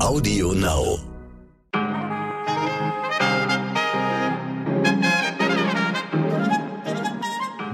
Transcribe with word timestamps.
Audio 0.00 0.52
Now. 0.52 1.00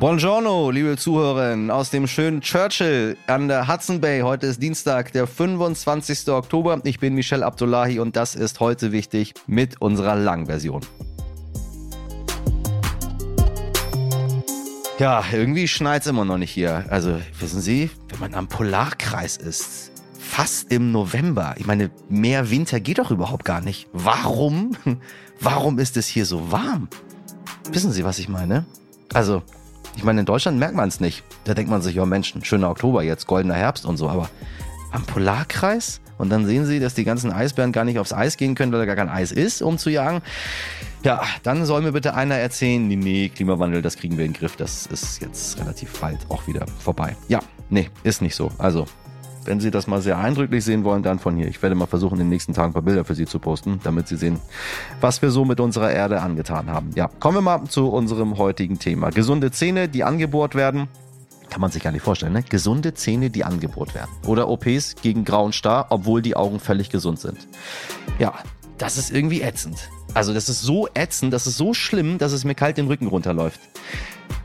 Buongiorno, 0.00 0.70
liebe 0.70 0.96
Zuhörerinnen 0.96 1.70
aus 1.70 1.90
dem 1.90 2.06
schönen 2.06 2.40
Churchill 2.40 3.18
an 3.26 3.48
der 3.48 3.68
Hudson 3.68 4.00
Bay. 4.00 4.22
Heute 4.22 4.46
ist 4.46 4.62
Dienstag, 4.62 5.12
der 5.12 5.26
25. 5.26 6.28
Oktober. 6.30 6.80
Ich 6.84 6.98
bin 6.98 7.14
Michel 7.14 7.42
Abdullahi 7.42 7.98
und 7.98 8.16
das 8.16 8.34
ist 8.34 8.58
heute 8.58 8.90
wichtig 8.90 9.34
mit 9.46 9.82
unserer 9.82 10.16
Langversion. 10.16 10.80
Ja, 14.98 15.22
irgendwie 15.30 15.68
schneit's 15.68 16.06
immer 16.06 16.24
noch 16.24 16.38
nicht 16.38 16.52
hier. 16.52 16.86
Also, 16.88 17.20
wissen 17.38 17.60
Sie, 17.60 17.90
wenn 18.08 18.20
man 18.20 18.34
am 18.34 18.48
Polarkreis 18.48 19.36
ist, 19.36 19.93
fast 20.34 20.72
im 20.72 20.90
November. 20.90 21.54
Ich 21.58 21.66
meine, 21.66 21.92
mehr 22.08 22.50
Winter 22.50 22.80
geht 22.80 22.98
doch 22.98 23.12
überhaupt 23.12 23.44
gar 23.44 23.60
nicht. 23.60 23.86
Warum? 23.92 24.72
Warum 25.40 25.78
ist 25.78 25.96
es 25.96 26.08
hier 26.08 26.26
so 26.26 26.50
warm? 26.50 26.88
Wissen 27.70 27.92
Sie, 27.92 28.02
was 28.02 28.18
ich 28.18 28.28
meine? 28.28 28.64
Also, 29.12 29.44
ich 29.96 30.02
meine, 30.02 30.18
in 30.18 30.26
Deutschland 30.26 30.58
merkt 30.58 30.74
man 30.74 30.88
es 30.88 30.98
nicht. 30.98 31.22
Da 31.44 31.54
denkt 31.54 31.70
man 31.70 31.82
sich, 31.82 31.94
ja 31.94 32.04
Mensch, 32.04 32.34
schöner 32.42 32.68
Oktober 32.68 33.04
jetzt, 33.04 33.28
goldener 33.28 33.54
Herbst 33.54 33.86
und 33.86 33.96
so. 33.96 34.08
Aber 34.08 34.28
am 34.90 35.04
Polarkreis? 35.04 36.00
Und 36.18 36.30
dann 36.30 36.46
sehen 36.46 36.66
Sie, 36.66 36.80
dass 36.80 36.94
die 36.94 37.04
ganzen 37.04 37.30
Eisbären 37.30 37.70
gar 37.70 37.84
nicht 37.84 38.00
aufs 38.00 38.12
Eis 38.12 38.36
gehen 38.36 38.56
können, 38.56 38.72
weil 38.72 38.80
da 38.80 38.86
gar 38.86 38.96
kein 38.96 39.08
Eis 39.08 39.30
ist, 39.30 39.62
um 39.62 39.78
zu 39.78 39.88
jagen. 39.88 40.20
Ja, 41.04 41.22
dann 41.44 41.64
soll 41.64 41.82
mir 41.82 41.92
bitte 41.92 42.14
einer 42.14 42.34
erzählen, 42.34 42.84
nee, 42.88 42.96
nee, 42.96 43.28
Klimawandel, 43.28 43.82
das 43.82 43.96
kriegen 43.96 44.18
wir 44.18 44.24
in 44.24 44.32
den 44.32 44.40
Griff. 44.40 44.56
Das 44.56 44.86
ist 44.86 45.20
jetzt 45.20 45.60
relativ 45.60 46.00
bald 46.00 46.18
auch 46.28 46.48
wieder 46.48 46.66
vorbei. 46.80 47.14
Ja, 47.28 47.38
nee, 47.70 47.88
ist 48.02 48.20
nicht 48.20 48.34
so. 48.34 48.50
Also, 48.58 48.86
wenn 49.44 49.60
Sie 49.60 49.70
das 49.70 49.86
mal 49.86 50.00
sehr 50.00 50.18
eindrücklich 50.18 50.64
sehen 50.64 50.84
wollen, 50.84 51.02
dann 51.02 51.18
von 51.18 51.36
hier. 51.36 51.48
Ich 51.48 51.62
werde 51.62 51.74
mal 51.74 51.86
versuchen, 51.86 52.14
in 52.14 52.20
den 52.20 52.28
nächsten 52.28 52.54
Tagen 52.54 52.70
ein 52.70 52.72
paar 52.72 52.82
Bilder 52.82 53.04
für 53.04 53.14
Sie 53.14 53.26
zu 53.26 53.38
posten, 53.38 53.80
damit 53.82 54.08
Sie 54.08 54.16
sehen, 54.16 54.40
was 55.00 55.22
wir 55.22 55.30
so 55.30 55.44
mit 55.44 55.60
unserer 55.60 55.92
Erde 55.92 56.20
angetan 56.20 56.70
haben. 56.70 56.90
Ja, 56.94 57.08
kommen 57.20 57.38
wir 57.38 57.42
mal 57.42 57.64
zu 57.64 57.88
unserem 57.88 58.38
heutigen 58.38 58.78
Thema. 58.78 59.10
Gesunde 59.10 59.50
Zähne, 59.50 59.88
die 59.88 60.04
angebohrt 60.04 60.54
werden. 60.54 60.88
Kann 61.50 61.60
man 61.60 61.70
sich 61.70 61.82
gar 61.82 61.92
nicht 61.92 62.02
vorstellen, 62.02 62.32
ne? 62.32 62.42
Gesunde 62.42 62.94
Zähne, 62.94 63.30
die 63.30 63.44
angebohrt 63.44 63.94
werden. 63.94 64.10
Oder 64.26 64.48
OPs 64.48 64.96
gegen 65.02 65.24
grauen 65.24 65.52
Star, 65.52 65.86
obwohl 65.90 66.22
die 66.22 66.36
Augen 66.36 66.58
völlig 66.58 66.90
gesund 66.90 67.20
sind. 67.20 67.46
Ja, 68.18 68.34
das 68.78 68.98
ist 68.98 69.12
irgendwie 69.12 69.42
ätzend. 69.42 69.88
Also 70.14 70.32
das 70.32 70.48
ist 70.48 70.62
so 70.62 70.88
ätzend, 70.94 71.32
das 71.32 71.46
ist 71.46 71.56
so 71.56 71.74
schlimm, 71.74 72.18
dass 72.18 72.32
es 72.32 72.44
mir 72.44 72.54
kalt 72.54 72.76
den 72.76 72.86
Rücken 72.86 73.06
runterläuft. 73.06 73.60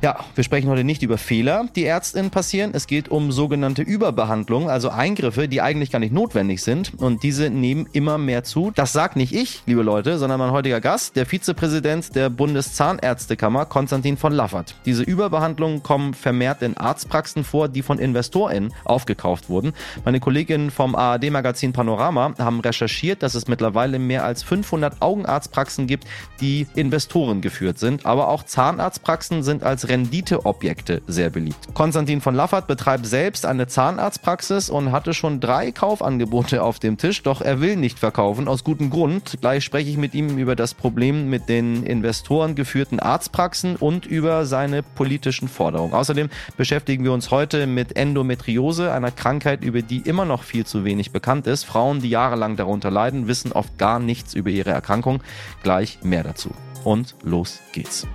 Ja, 0.02 0.18
wir 0.34 0.46
sprechen 0.46 0.70
heute 0.70 0.86
nicht 0.86 1.04
über 1.04 1.18
Fehler, 1.18 1.68
die 1.76 1.84
Ärztinnen 1.84 2.32
passieren. 2.32 2.72
Es 2.74 2.88
geht 2.88 3.10
um 3.10 3.34
sogenannte 3.34 3.82
Überbehandlung, 3.82 4.70
also 4.70 4.88
Eingriffe, 4.88 5.50
die 5.50 5.60
eigentlich 5.62 5.92
gar 5.92 6.00
nicht 6.00 6.14
notwendig 6.14 6.64
sind. 6.64 6.94
Und 7.00 7.22
diese 7.22 7.50
nehmen 7.50 7.86
immer 7.92 8.18
mehr 8.18 8.46
zu. 8.46 8.72
Das 8.74 8.94
sagt 8.94 9.18
nicht 9.18 9.36
ich, 9.36 9.62
liebe 9.66 9.82
Leute, 9.82 10.18
sondern 10.18 10.40
mein 10.40 10.52
heutiger 10.52 10.80
Gast, 10.80 11.18
der 11.18 11.26
Vizepräsident 11.26 12.16
der 12.16 12.30
Bundeszahnärztekammer, 12.30 13.66
Konstantin 13.66 14.16
von 14.16 14.32
Laffert. 14.32 14.76
Diese 14.86 15.04
Überbehandlungen 15.04 15.84
kommen 15.84 16.14
vermehrt 16.14 16.62
in 16.62 16.78
Arztpraxen 16.78 17.44
vor, 17.44 17.68
die 17.68 17.82
von 17.82 18.00
InvestorInnen 18.00 18.74
aufgekauft 18.86 19.50
wurden. 19.50 19.74
Meine 20.06 20.22
Kolleginnen 20.22 20.72
vom 20.72 20.96
ARD-Magazin 20.96 21.74
Panorama 21.74 22.36
haben 22.40 22.62
recherchiert, 22.62 23.22
dass 23.22 23.36
es 23.36 23.50
mittlerweile 23.50 24.00
mehr 24.00 24.24
als 24.24 24.44
500 24.44 25.02
Augenarztpraxen 25.02 25.88
gibt, 25.88 26.06
die 26.40 26.68
Investoren 26.76 27.42
geführt 27.42 27.80
sind. 27.80 28.06
Aber 28.06 28.30
auch 28.30 28.44
Zahnarztpraxen 28.44 29.44
sind 29.44 29.66
als 29.70 29.88
Renditeobjekte 29.88 31.02
sehr 31.08 31.30
beliebt. 31.30 31.74
Konstantin 31.74 32.22
von 32.22 32.36
Laffert 32.36 32.68
betreibt 32.68 33.06
selbst 33.06 33.46
eine 33.46 33.68
Zahnarztpraxis 33.68 34.70
und 34.70 34.92
hatte 34.92 35.14
schon 35.14 35.40
drei 35.40 35.72
Kaufangebote 35.72 36.64
auf 36.64 36.80
dem 36.80 36.98
Tisch, 36.98 37.24
doch 37.24 37.42
er 37.42 37.62
will 37.62 37.76
nicht 37.76 38.00
verkaufen, 38.00 38.48
aus 38.48 38.64
gutem 38.64 38.90
Grund. 38.90 39.38
Gleich 39.42 39.64
spreche 39.64 39.90
ich 39.90 39.98
mit 39.98 40.14
ihm 40.14 40.38
über 40.38 40.56
das 40.56 40.74
Problem 40.74 41.30
mit 41.30 41.50
den 41.50 41.84
Investoren 41.84 42.56
geführten 42.56 43.00
Arztpraxen 43.00 43.76
und 43.76 44.06
über 44.06 44.46
seine 44.46 44.82
politischen 44.82 45.48
Forderungen. 45.48 45.94
Außerdem 45.94 46.30
beschäftigen 46.58 47.04
wir 47.04 47.14
uns 47.14 47.30
heute 47.32 47.68
mit 47.68 47.96
Endometriose, 47.96 48.92
einer 48.92 49.12
Krankheit, 49.12 49.64
über 49.64 49.82
die 49.82 50.00
immer 50.00 50.26
noch 50.26 50.44
viel 50.44 50.66
zu 50.66 50.84
wenig 50.84 51.12
bekannt 51.12 51.46
ist. 51.48 51.64
Frauen, 51.64 52.02
die 52.02 52.10
jahrelang 52.10 52.56
darunter 52.56 52.90
leiden, 52.90 53.28
wissen 53.28 53.52
oft 53.52 53.78
gar 53.78 54.00
nichts 54.00 54.34
über 54.34 54.50
ihre 54.50 54.72
Erkrankung. 54.72 55.22
Gleich 55.62 56.00
mehr 56.04 56.24
dazu. 56.24 56.50
Und 56.84 57.16
los 57.24 57.60
geht's. 57.72 58.08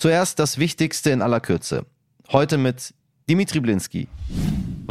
Zuerst 0.00 0.38
das 0.38 0.56
Wichtigste 0.56 1.10
in 1.10 1.20
aller 1.20 1.40
Kürze. 1.40 1.84
Heute 2.32 2.56
mit 2.56 2.94
Dimitri 3.28 3.60
Blinski. 3.60 4.08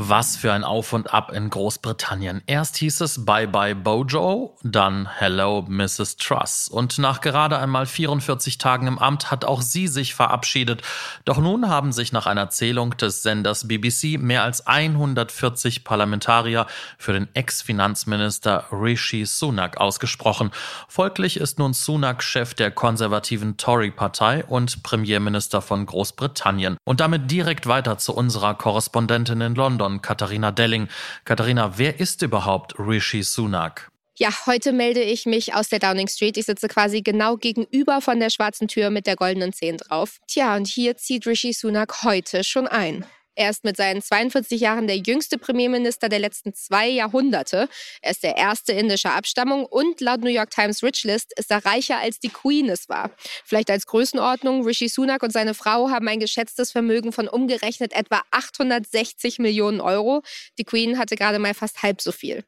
Was 0.01 0.37
für 0.37 0.53
ein 0.53 0.63
Auf 0.63 0.93
und 0.93 1.13
Ab 1.13 1.29
in 1.33 1.49
Großbritannien. 1.49 2.41
Erst 2.45 2.77
hieß 2.77 3.01
es 3.01 3.25
Bye 3.25 3.49
bye 3.49 3.75
Bojo, 3.75 4.55
dann 4.63 5.09
Hello 5.17 5.65
Mrs. 5.67 6.15
Truss. 6.15 6.69
Und 6.69 6.99
nach 6.99 7.19
gerade 7.19 7.59
einmal 7.59 7.85
44 7.85 8.57
Tagen 8.57 8.87
im 8.87 8.97
Amt 8.97 9.29
hat 9.29 9.43
auch 9.43 9.61
sie 9.61 9.89
sich 9.89 10.15
verabschiedet. 10.15 10.83
Doch 11.25 11.37
nun 11.37 11.67
haben 11.67 11.91
sich 11.91 12.13
nach 12.13 12.27
einer 12.27 12.49
Zählung 12.49 12.95
des 12.95 13.23
Senders 13.23 13.67
BBC 13.67 14.17
mehr 14.17 14.43
als 14.43 14.65
140 14.65 15.83
Parlamentarier 15.83 16.65
für 16.97 17.11
den 17.11 17.27
Ex-Finanzminister 17.33 18.67
Rishi 18.71 19.25
Sunak 19.25 19.81
ausgesprochen. 19.81 20.51
Folglich 20.87 21.35
ist 21.35 21.59
nun 21.59 21.73
Sunak 21.73 22.23
Chef 22.23 22.53
der 22.53 22.71
konservativen 22.71 23.57
Tory-Partei 23.57 24.45
und 24.45 24.81
Premierminister 24.81 25.61
von 25.61 25.85
Großbritannien. 25.85 26.77
Und 26.85 27.01
damit 27.01 27.29
direkt 27.29 27.67
weiter 27.67 27.97
zu 27.97 28.15
unserer 28.15 28.53
Korrespondentin 28.53 29.41
in 29.41 29.55
London. 29.55 29.88
London, 29.89 30.01
Katharina 30.01 30.51
Delling. 30.51 30.87
Katharina, 31.25 31.77
wer 31.77 31.99
ist 31.99 32.21
überhaupt 32.21 32.77
Rishi 32.77 33.23
Sunak? 33.23 33.91
Ja, 34.17 34.29
heute 34.45 34.73
melde 34.73 35.01
ich 35.01 35.25
mich 35.25 35.53
aus 35.53 35.69
der 35.69 35.79
Downing 35.79 36.09
Street. 36.09 36.35
Ich 36.37 36.45
sitze 36.45 36.67
quasi 36.67 37.01
genau 37.01 37.37
gegenüber 37.37 38.01
von 38.01 38.19
der 38.19 38.29
schwarzen 38.29 38.67
Tür 38.67 38.89
mit 38.89 39.07
der 39.07 39.15
goldenen 39.15 39.53
Zehn 39.53 39.77
drauf. 39.77 40.19
Tja, 40.27 40.57
und 40.57 40.67
hier 40.67 40.97
zieht 40.97 41.25
Rishi 41.25 41.53
Sunak 41.53 42.03
heute 42.03 42.43
schon 42.43 42.67
ein. 42.67 43.05
Er 43.35 43.49
ist 43.49 43.63
mit 43.63 43.77
seinen 43.77 44.01
42 44.01 44.59
Jahren 44.59 44.87
der 44.87 44.97
jüngste 44.97 45.37
Premierminister 45.37 46.09
der 46.09 46.19
letzten 46.19 46.53
zwei 46.53 46.87
Jahrhunderte. 46.87 47.69
Er 48.01 48.11
ist 48.11 48.23
der 48.23 48.35
erste 48.35 48.73
indischer 48.73 49.13
Abstammung 49.13 49.65
und 49.65 50.01
laut 50.01 50.21
New 50.21 50.29
York 50.29 50.49
Times 50.49 50.83
Rich 50.83 51.03
List 51.03 51.33
ist 51.37 51.51
er 51.51 51.65
reicher 51.65 51.99
als 51.99 52.19
die 52.19 52.29
Queen 52.29 52.69
es 52.69 52.89
war. 52.89 53.11
Vielleicht 53.45 53.69
als 53.69 53.85
Größenordnung, 53.85 54.65
Rishi 54.65 54.89
Sunak 54.89 55.23
und 55.23 55.31
seine 55.31 55.53
Frau 55.53 55.89
haben 55.89 56.07
ein 56.07 56.19
geschätztes 56.19 56.71
Vermögen 56.71 57.11
von 57.11 57.27
umgerechnet 57.27 57.93
etwa 57.93 58.21
860 58.31 59.39
Millionen 59.39 59.81
Euro. 59.81 60.21
Die 60.57 60.65
Queen 60.65 60.97
hatte 60.97 61.15
gerade 61.15 61.39
mal 61.39 61.53
fast 61.53 61.81
halb 61.83 62.01
so 62.01 62.11
viel. 62.11 62.43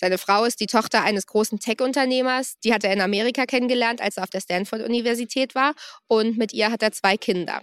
Seine 0.00 0.18
Frau 0.18 0.44
ist 0.44 0.60
die 0.60 0.66
Tochter 0.66 1.02
eines 1.02 1.26
großen 1.26 1.60
Tech-Unternehmers. 1.60 2.58
Die 2.64 2.74
hat 2.74 2.84
er 2.84 2.92
in 2.92 3.00
Amerika 3.00 3.46
kennengelernt, 3.46 4.00
als 4.00 4.16
er 4.16 4.24
auf 4.24 4.30
der 4.30 4.40
Stanford-Universität 4.40 5.54
war. 5.54 5.74
Und 6.08 6.36
mit 6.36 6.52
ihr 6.52 6.70
hat 6.70 6.82
er 6.82 6.92
zwei 6.92 7.16
Kinder. 7.16 7.62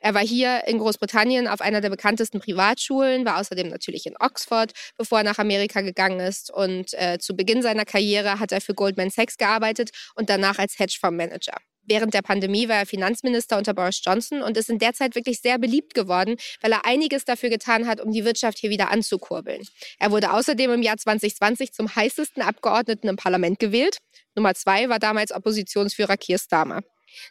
Er 0.00 0.14
war 0.14 0.22
hier 0.22 0.62
in 0.66 0.78
Großbritannien 0.78 1.48
auf 1.48 1.60
einer 1.60 1.80
der 1.80 1.90
bekanntesten 1.90 2.40
Privatschulen, 2.40 3.24
war 3.24 3.38
außerdem 3.40 3.68
natürlich 3.68 4.06
in 4.06 4.14
Oxford, 4.20 4.72
bevor 4.96 5.18
er 5.18 5.24
nach 5.24 5.38
Amerika 5.38 5.80
gegangen 5.80 6.20
ist. 6.20 6.50
Und 6.52 6.94
äh, 6.94 7.18
zu 7.18 7.36
Beginn 7.36 7.62
seiner 7.62 7.84
Karriere 7.84 8.40
hat 8.40 8.52
er 8.52 8.60
für 8.60 8.74
Goldman 8.74 9.10
Sachs 9.10 9.36
gearbeitet 9.36 9.90
und 10.14 10.30
danach 10.30 10.58
als 10.58 10.78
Hedgefondsmanager. 10.78 11.56
Während 11.86 12.14
der 12.14 12.22
Pandemie 12.22 12.68
war 12.68 12.76
er 12.76 12.86
Finanzminister 12.86 13.58
unter 13.58 13.74
Boris 13.74 14.00
Johnson 14.02 14.42
und 14.42 14.56
ist 14.56 14.70
in 14.70 14.78
der 14.78 14.94
Zeit 14.94 15.14
wirklich 15.14 15.40
sehr 15.40 15.58
beliebt 15.58 15.94
geworden, 15.94 16.36
weil 16.62 16.72
er 16.72 16.86
einiges 16.86 17.24
dafür 17.24 17.50
getan 17.50 17.86
hat, 17.86 18.00
um 18.00 18.10
die 18.10 18.24
Wirtschaft 18.24 18.58
hier 18.58 18.70
wieder 18.70 18.90
anzukurbeln. 18.90 19.62
Er 19.98 20.10
wurde 20.10 20.32
außerdem 20.32 20.72
im 20.72 20.82
Jahr 20.82 20.96
2020 20.96 21.72
zum 21.72 21.94
heißesten 21.94 22.42
Abgeordneten 22.42 23.08
im 23.08 23.16
Parlament 23.16 23.58
gewählt. 23.58 23.98
Nummer 24.34 24.54
zwei 24.54 24.88
war 24.88 24.98
damals 24.98 25.30
Oppositionsführer 25.32 26.16
Keir 26.16 26.38
Starmer. 26.38 26.80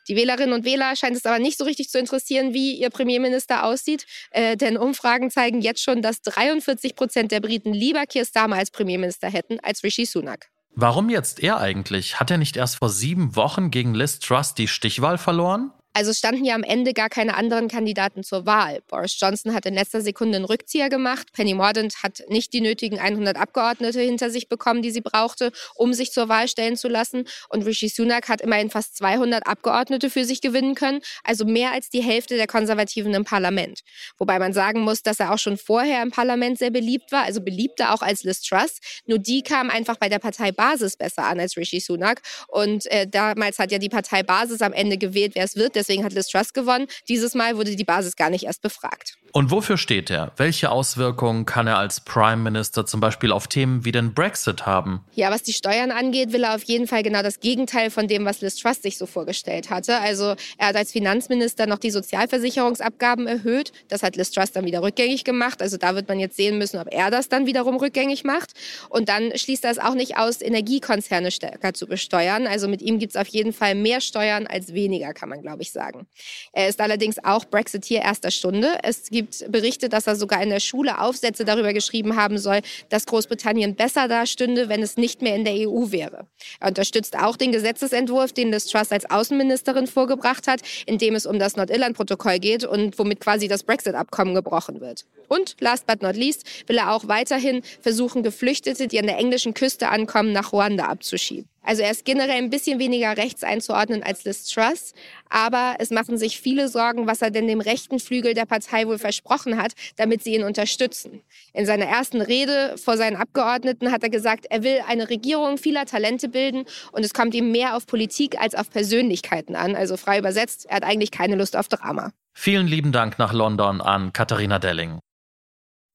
Die 0.08 0.16
Wählerinnen 0.16 0.54
und 0.54 0.66
Wähler 0.66 0.96
scheint 0.96 1.16
es 1.16 1.26
aber 1.26 1.40
nicht 1.40 1.58
so 1.58 1.64
richtig 1.64 1.90
zu 1.90 2.00
interessieren, 2.00 2.54
wie 2.54 2.76
ihr 2.76 2.90
Premierminister 2.90 3.66
aussieht, 3.66 4.06
äh, 4.32 4.58
denn 4.58 4.78
Umfragen 4.78 5.32
zeigen 5.32 5.62
jetzt 5.62 5.82
schon, 5.82 6.02
dass 6.02 6.22
43 6.22 6.96
Prozent 6.96 7.32
der 7.32 7.40
Briten 7.40 7.74
lieber 7.74 8.06
Keir 8.06 8.25
Starmer 8.25 8.57
als 8.57 8.72
Premierminister 8.72 9.30
hätten 9.30 9.60
als 9.62 9.84
Rishi 9.84 10.06
Sunak. 10.06 10.50
Warum 10.75 11.10
jetzt 11.10 11.42
er 11.42 11.60
eigentlich? 11.60 12.19
Hat 12.19 12.31
er 12.31 12.38
nicht 12.38 12.57
erst 12.57 12.78
vor 12.78 12.90
sieben 12.90 13.36
Wochen 13.36 13.69
gegen 13.69 13.94
Liz 13.94 14.19
Truss 14.19 14.56
die 14.56 14.68
Stichwahl 14.68 15.19
verloren? 15.19 15.72
Also 15.94 16.12
standen 16.12 16.44
ja 16.44 16.56
am 16.56 16.63
Ende 16.63 16.94
gar 16.94 17.10
keine 17.10 17.36
anderen 17.36 17.68
Kandidaten 17.68 18.24
zur 18.24 18.48
Wahl. 18.48 18.81
Boris 18.88 19.16
Johnson 19.19 19.54
hat 19.54 19.68
in 19.68 19.75
letzter 19.75 20.01
Sekunde 20.01 20.38
einen 20.38 20.45
Rückzieher 20.45 20.90
gemacht. 20.90 21.28
Penny 21.34 21.54
Mordaunt 21.54 22.01
hat 22.01 22.24
nicht 22.30 22.51
die 22.51 22.62
nötigen 22.62 22.98
100 22.98 23.38
Abgeordnete 23.38 24.01
hinter 24.01 24.31
sich 24.31 24.50
bekommen, 24.50 24.81
die 24.81 24.90
sie 24.90 25.01
brauchte, 25.01 25.51
um 25.75 25.94
sich 25.94 26.12
zur 26.12 26.30
Wahl 26.30 26.48
stellen 26.48 26.78
zu 26.78 26.88
lassen. 26.88 27.25
Und 27.50 27.63
Rishi 27.63 27.90
Sunak 27.90 28.28
hat 28.28 28.42
immerhin 28.42 28.72
fast 28.72 28.98
200 28.98 29.45
Abgeordnete 29.45 30.10
für 30.10 30.25
sich 30.25 30.42
gewinnen 30.42 30.74
können, 30.74 31.01
also 31.24 31.45
mehr 31.45 31.72
als 31.72 31.92
die 31.92 32.01
Hälfte 32.01 32.38
der 32.38 32.48
Konservativen 32.48 33.13
im 33.13 33.24
Parlament. 33.24 33.81
Wobei 34.18 34.40
man 34.40 34.51
sagen 34.51 34.81
muss, 34.81 35.04
dass 35.04 35.19
er 35.19 35.31
auch 35.31 35.38
schon 35.38 35.57
vorher 35.57 36.01
im 36.01 36.10
Parlament 36.10 36.57
sehr 36.57 36.72
beliebt 36.72 37.12
war, 37.12 37.24
also 37.24 37.40
beliebter 37.42 37.94
auch 37.94 38.01
als 38.01 38.24
Liz 38.24 38.42
Truss. 38.42 38.80
Nur 39.06 39.19
die 39.19 39.44
kam 39.44 39.69
einfach 39.69 39.98
bei 39.98 40.10
der 40.10 40.19
Partei 40.19 40.51
Basis 40.51 40.98
besser 40.98 41.25
an 41.25 41.40
als 41.40 41.56
Rishi 41.56 41.80
Sunak. 41.80 42.22
Und 42.48 42.88
äh, 42.88 43.07
damals 43.07 43.60
hat 43.60 43.72
ja 43.72 43.78
die 43.78 43.90
Partei 43.90 44.24
Basis 44.24 44.62
am 44.63 44.74
Ende 44.74 44.98
gewählt, 44.98 45.34
wer 45.36 45.44
es 45.44 45.56
wird 45.56 45.75
deswegen 45.83 46.03
hat 46.03 46.13
Liz 46.13 46.27
Truss 46.27 46.53
gewonnen. 46.53 46.88
Dieses 47.09 47.35
Mal 47.35 47.57
wurde 47.57 47.75
die 47.75 47.83
Basis 47.83 48.15
gar 48.15 48.30
nicht 48.30 48.45
erst 48.45 48.62
befragt. 48.62 49.18
Und 49.35 49.50
wofür 49.50 49.80
steht 49.80 50.12
er? 50.12 50.31
Welche 50.38 50.69
Auswirkungen 50.69 51.47
kann 51.47 51.65
er 51.65 51.80
als 51.80 52.01
Prime 52.01 52.38
Minister 52.38 52.85
zum 52.85 53.00
Beispiel 53.00 53.31
auf 53.31 53.47
Themen 53.47 53.83
wie 53.83 53.91
den 53.91 54.13
Brexit 54.13 54.68
haben? 54.68 55.03
Ja, 55.15 55.31
was 55.31 55.41
die 55.41 55.53
Steuern 55.53 55.89
angeht, 55.89 56.33
will 56.33 56.44
er 56.44 56.53
auf 56.53 56.62
jeden 56.65 56.85
Fall 56.85 57.01
genau 57.01 57.24
das 57.24 57.39
Gegenteil 57.39 57.89
von 57.89 58.07
dem, 58.07 58.25
was 58.25 58.41
Liz 58.41 58.57
Truss 58.57 58.83
sich 58.83 59.00
so 59.00 59.07
vorgestellt 59.07 59.71
hatte. 59.71 59.97
Also 59.97 60.35
er 60.59 60.68
hat 60.68 60.75
als 60.75 60.91
Finanzminister 60.91 61.65
noch 61.65 61.80
die 61.80 61.89
Sozialversicherungsabgaben 61.89 63.25
erhöht. 63.25 63.71
Das 63.88 64.03
hat 64.03 64.15
Liz 64.18 64.30
Truss 64.30 64.51
dann 64.51 64.65
wieder 64.65 64.83
rückgängig 64.83 65.24
gemacht. 65.24 65.63
Also 65.63 65.77
da 65.77 65.95
wird 65.95 66.07
man 66.07 66.19
jetzt 66.19 66.38
sehen 66.38 66.59
müssen, 66.59 66.77
ob 66.77 66.94
er 66.94 67.09
das 67.09 67.27
dann 67.27 67.47
wiederum 67.47 67.77
rückgängig 67.77 68.24
macht. 68.24 68.51
Und 68.89 69.09
dann 69.09 69.35
schließt 69.35 69.65
er 69.65 69.71
es 69.71 69.80
auch 69.80 69.95
nicht 69.95 70.15
aus, 70.15 70.41
Energiekonzerne 70.41 71.31
stärker 71.31 71.74
zu 71.74 71.88
besteuern. 71.88 72.45
Also 72.45 72.68
mit 72.68 72.83
ihm 72.83 73.00
gibt 73.00 73.15
es 73.15 73.19
auf 73.19 73.30
jeden 73.30 73.51
Fall 73.51 73.74
mehr 73.74 74.00
Steuern 74.00 74.45
als 74.45 74.75
weniger, 74.75 75.12
kann 75.15 75.30
man 75.30 75.41
glaube 75.41 75.63
ich 75.63 75.71
sagen. 75.71 76.06
Er 76.51 76.68
ist 76.68 76.80
allerdings 76.80 77.18
auch 77.24 77.45
Brexiteer 77.45 78.03
erster 78.03 78.30
Stunde. 78.30 78.77
Es 78.83 79.09
gibt 79.09 79.23
gibt 79.24 79.52
Berichte, 79.52 79.90
dass 79.90 80.08
er 80.08 80.16
sogar 80.16 80.42
in 80.44 80.50
der 80.50 80.60
Schule 80.60 81.00
Aufsätze 81.00 81.46
darüber 81.46 81.74
geschrieben 81.74 82.16
haben 82.16 82.38
soll, 82.38 82.60
dass 82.90 83.06
Großbritannien 83.06 83.75
besser 83.75 84.08
dastünde, 84.08 84.70
wenn 84.70 84.81
es 84.81 84.98
nicht 84.98 85.22
mehr 85.22 85.36
in 85.36 85.46
der 85.46 85.54
EU 85.54 85.92
wäre. 85.92 86.28
Er 86.60 86.68
unterstützt 86.68 87.18
auch 87.18 87.38
den 87.38 87.52
Gesetzesentwurf, 87.52 88.34
den 88.34 88.52
Liz 88.52 88.66
Truss 88.66 88.92
als 88.92 89.10
Außenministerin 89.10 89.88
vorgebracht 89.88 90.48
hat, 90.48 90.62
in 90.86 90.98
dem 90.98 91.16
es 91.16 91.25
um 91.25 91.40
das 91.40 91.56
Nordirland-Protokoll 91.56 92.40
geht 92.40 92.66
und 92.66 93.00
womit 93.00 93.22
quasi 93.22 93.48
das 93.48 93.64
Brexit-Abkommen 93.64 94.36
gebrochen 94.36 94.81
wird. 94.81 95.06
Und 95.30 95.56
last 95.60 95.88
but 95.88 96.02
not 96.02 96.16
least 96.16 96.46
will 96.68 96.78
er 96.78 96.92
auch 96.92 97.08
weiterhin 97.08 97.62
versuchen, 97.81 98.24
Geflüchtete, 98.24 98.88
die 98.88 99.00
an 99.00 99.08
der 99.08 99.18
englischen 99.18 99.54
Küste 99.54 99.88
ankommen, 99.90 100.34
nach 100.34 100.52
Ruanda 100.52 100.86
abzuschieben. 100.86 101.53
Also 101.63 101.81
er 101.81 101.92
ist 101.92 102.06
generell 102.06 102.38
ein 102.38 102.50
bisschen 102.50 102.80
weniger 102.80 103.18
rechts 103.18 103.44
einzuordnen 103.44 104.04
als 104.04 104.25
Liz 104.25 104.45
Truss, 104.45 104.94
aber 105.30 105.75
es 105.80 105.89
machen 105.89 106.18
sich 106.18 106.39
viele 106.39 106.68
Sorgen, 106.68 107.07
was 107.07 107.21
er 107.21 107.31
denn 107.31 107.48
dem 107.48 107.62
rechten 107.62 108.00
Flügel 108.00 108.33
der 108.33 108.45
Partei 108.45 108.86
wohl 108.88 109.00
versprochen 109.00 109.57
hat, 109.57 109.74
damit 109.95 110.24
sie 110.24 110.36
ihn 110.36 110.44
unterstützen. 110.44 111.21
In 111.54 111.65
seiner 111.65 111.86
ersten 111.86 112.21
Rede 112.21 112.75
vor 112.77 112.98
seinen 112.98 113.15
Abgeordneten 113.15 113.92
hat 113.92 114.04
er 114.04 114.10
gesagt, 114.10 114.45
er 114.50 114.63
will 114.63 114.80
eine 114.88 115.10
Regierung 115.10 115.57
vieler 115.57 115.86
Talente 115.86 116.30
bilden 116.30 116.65
und 116.92 117.04
es 117.04 117.13
kommt 117.13 117.33
ihm 117.33 117.51
mehr 117.51 117.75
auf 117.75 117.88
Politik 117.88 118.39
als 118.39 118.56
auf 118.56 118.69
Persönlichkeiten 118.69 119.56
an. 119.56 119.75
Also 119.75 119.98
frei 119.98 120.19
übersetzt, 120.19 120.66
er 120.69 120.77
hat 120.77 120.83
eigentlich 120.83 121.12
keine 121.12 121.36
Lust 121.36 121.56
auf 121.56 121.68
Drama. 121.68 122.12
Vielen 122.33 122.68
lieben 122.68 122.92
Dank 122.92 123.19
nach 123.19 123.31
London 123.31 123.80
an 123.80 124.12
Katharina 124.12 124.59
Delling. 124.59 125.00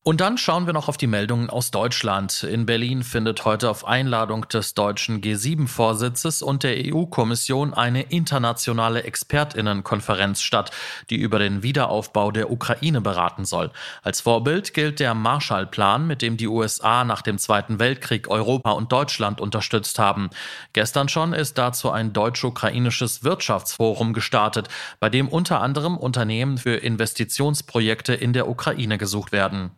Und 0.09 0.23
dann 0.23 0.39
schauen 0.39 0.65
wir 0.65 0.73
noch 0.73 0.89
auf 0.89 0.97
die 0.97 1.07
Meldungen 1.07 1.51
aus 1.51 1.71
Deutschland. 1.71 2.43
In 2.43 2.65
Berlin 2.65 3.03
findet 3.03 3.45
heute 3.45 3.69
auf 3.69 3.87
Einladung 3.87 4.49
des 4.49 4.73
deutschen 4.73 5.21
G7-Vorsitzes 5.21 6.41
und 6.41 6.63
der 6.63 6.77
EU-Kommission 6.79 7.75
eine 7.75 8.01
internationale 8.05 9.03
Expertinnenkonferenz 9.03 10.41
statt, 10.41 10.71
die 11.11 11.17
über 11.17 11.39
den 11.39 11.63
Wiederaufbau 11.63 12.31
der 12.31 12.51
Ukraine 12.51 13.03
beraten 13.03 13.45
soll. 13.45 13.71
Als 14.03 14.23
Vorbild 14.23 14.73
gilt 14.73 14.99
der 14.99 15.13
Marshallplan, 15.13 16.07
mit 16.07 16.23
dem 16.23 16.39
die 16.39 16.49
USA 16.49 17.05
nach 17.05 17.21
dem 17.21 17.37
Zweiten 17.37 17.79
Weltkrieg 17.79 18.29
Europa 18.29 18.71
und 18.71 18.91
Deutschland 18.91 19.43
unterstützt 19.43 19.99
haben. 19.99 20.31
Gestern 20.73 21.11
schon 21.11 21.35
ist 21.35 21.59
dazu 21.59 21.91
ein 21.91 22.15
deutsch-ukrainisches 22.15 23.25
Wirtschaftsforum 23.25 24.15
gestartet, 24.15 24.69
bei 25.01 25.11
dem 25.11 25.29
unter 25.29 25.61
anderem 25.61 25.99
Unternehmen 25.99 26.57
für 26.57 26.77
Investitionsprojekte 26.77 28.15
in 28.15 28.33
der 28.33 28.49
Ukraine 28.49 28.97
gesucht 28.97 29.33
werden. 29.33 29.71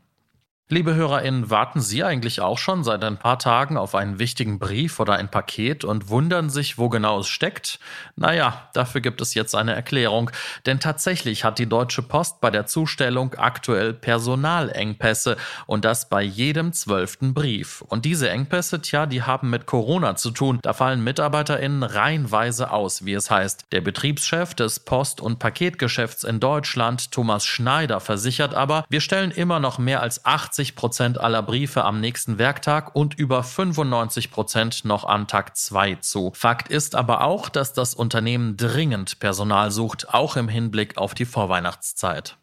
Liebe 0.72 0.94
HörerInnen, 0.94 1.50
warten 1.50 1.80
Sie 1.80 2.04
eigentlich 2.04 2.40
auch 2.40 2.56
schon 2.56 2.84
seit 2.84 3.02
ein 3.02 3.16
paar 3.16 3.40
Tagen 3.40 3.76
auf 3.76 3.96
einen 3.96 4.20
wichtigen 4.20 4.60
Brief 4.60 5.00
oder 5.00 5.14
ein 5.14 5.28
Paket 5.28 5.82
und 5.82 6.10
wundern 6.10 6.48
sich, 6.48 6.78
wo 6.78 6.88
genau 6.88 7.18
es 7.18 7.26
steckt? 7.26 7.80
Naja, 8.14 8.68
dafür 8.72 9.00
gibt 9.00 9.20
es 9.20 9.34
jetzt 9.34 9.56
eine 9.56 9.74
Erklärung. 9.74 10.30
Denn 10.66 10.78
tatsächlich 10.78 11.42
hat 11.42 11.58
die 11.58 11.68
Deutsche 11.68 12.02
Post 12.02 12.40
bei 12.40 12.52
der 12.52 12.66
Zustellung 12.66 13.34
aktuell 13.34 13.92
Personalengpässe 13.92 15.36
und 15.66 15.84
das 15.84 16.08
bei 16.08 16.22
jedem 16.22 16.72
zwölften 16.72 17.34
Brief. 17.34 17.80
Und 17.80 18.04
diese 18.04 18.30
Engpässe, 18.30 18.80
tja, 18.80 19.06
die 19.06 19.24
haben 19.24 19.50
mit 19.50 19.66
Corona 19.66 20.14
zu 20.14 20.30
tun. 20.30 20.60
Da 20.62 20.72
fallen 20.72 21.02
MitarbeiterInnen 21.02 21.82
reihenweise 21.82 22.70
aus, 22.70 23.04
wie 23.04 23.14
es 23.14 23.28
heißt. 23.28 23.64
Der 23.72 23.80
Betriebschef 23.80 24.54
des 24.54 24.78
Post- 24.78 25.20
und 25.20 25.40
Paketgeschäfts 25.40 26.22
in 26.22 26.38
Deutschland, 26.38 27.10
Thomas 27.10 27.44
Schneider, 27.44 27.98
versichert 27.98 28.54
aber, 28.54 28.84
wir 28.88 29.00
stellen 29.00 29.32
immer 29.32 29.58
noch 29.58 29.80
mehr 29.80 30.00
als 30.00 30.24
80 30.24 30.59
80 30.60 30.76
Prozent 30.76 31.18
aller 31.18 31.42
Briefe 31.42 31.86
am 31.86 32.00
nächsten 32.00 32.36
Werktag 32.36 32.94
und 32.94 33.14
über 33.18 33.42
95 33.42 34.30
Prozent 34.30 34.84
noch 34.84 35.04
an 35.04 35.26
Tag 35.26 35.56
2 35.56 35.94
zu. 35.96 36.32
Fakt 36.34 36.68
ist 36.68 36.94
aber 36.94 37.24
auch, 37.24 37.48
dass 37.48 37.72
das 37.72 37.94
Unternehmen 37.94 38.58
dringend 38.58 39.20
Personal 39.20 39.70
sucht, 39.70 40.12
auch 40.12 40.36
im 40.36 40.48
Hinblick 40.48 40.98
auf 40.98 41.14
die 41.14 41.24
Vorweihnachtszeit. 41.24 42.36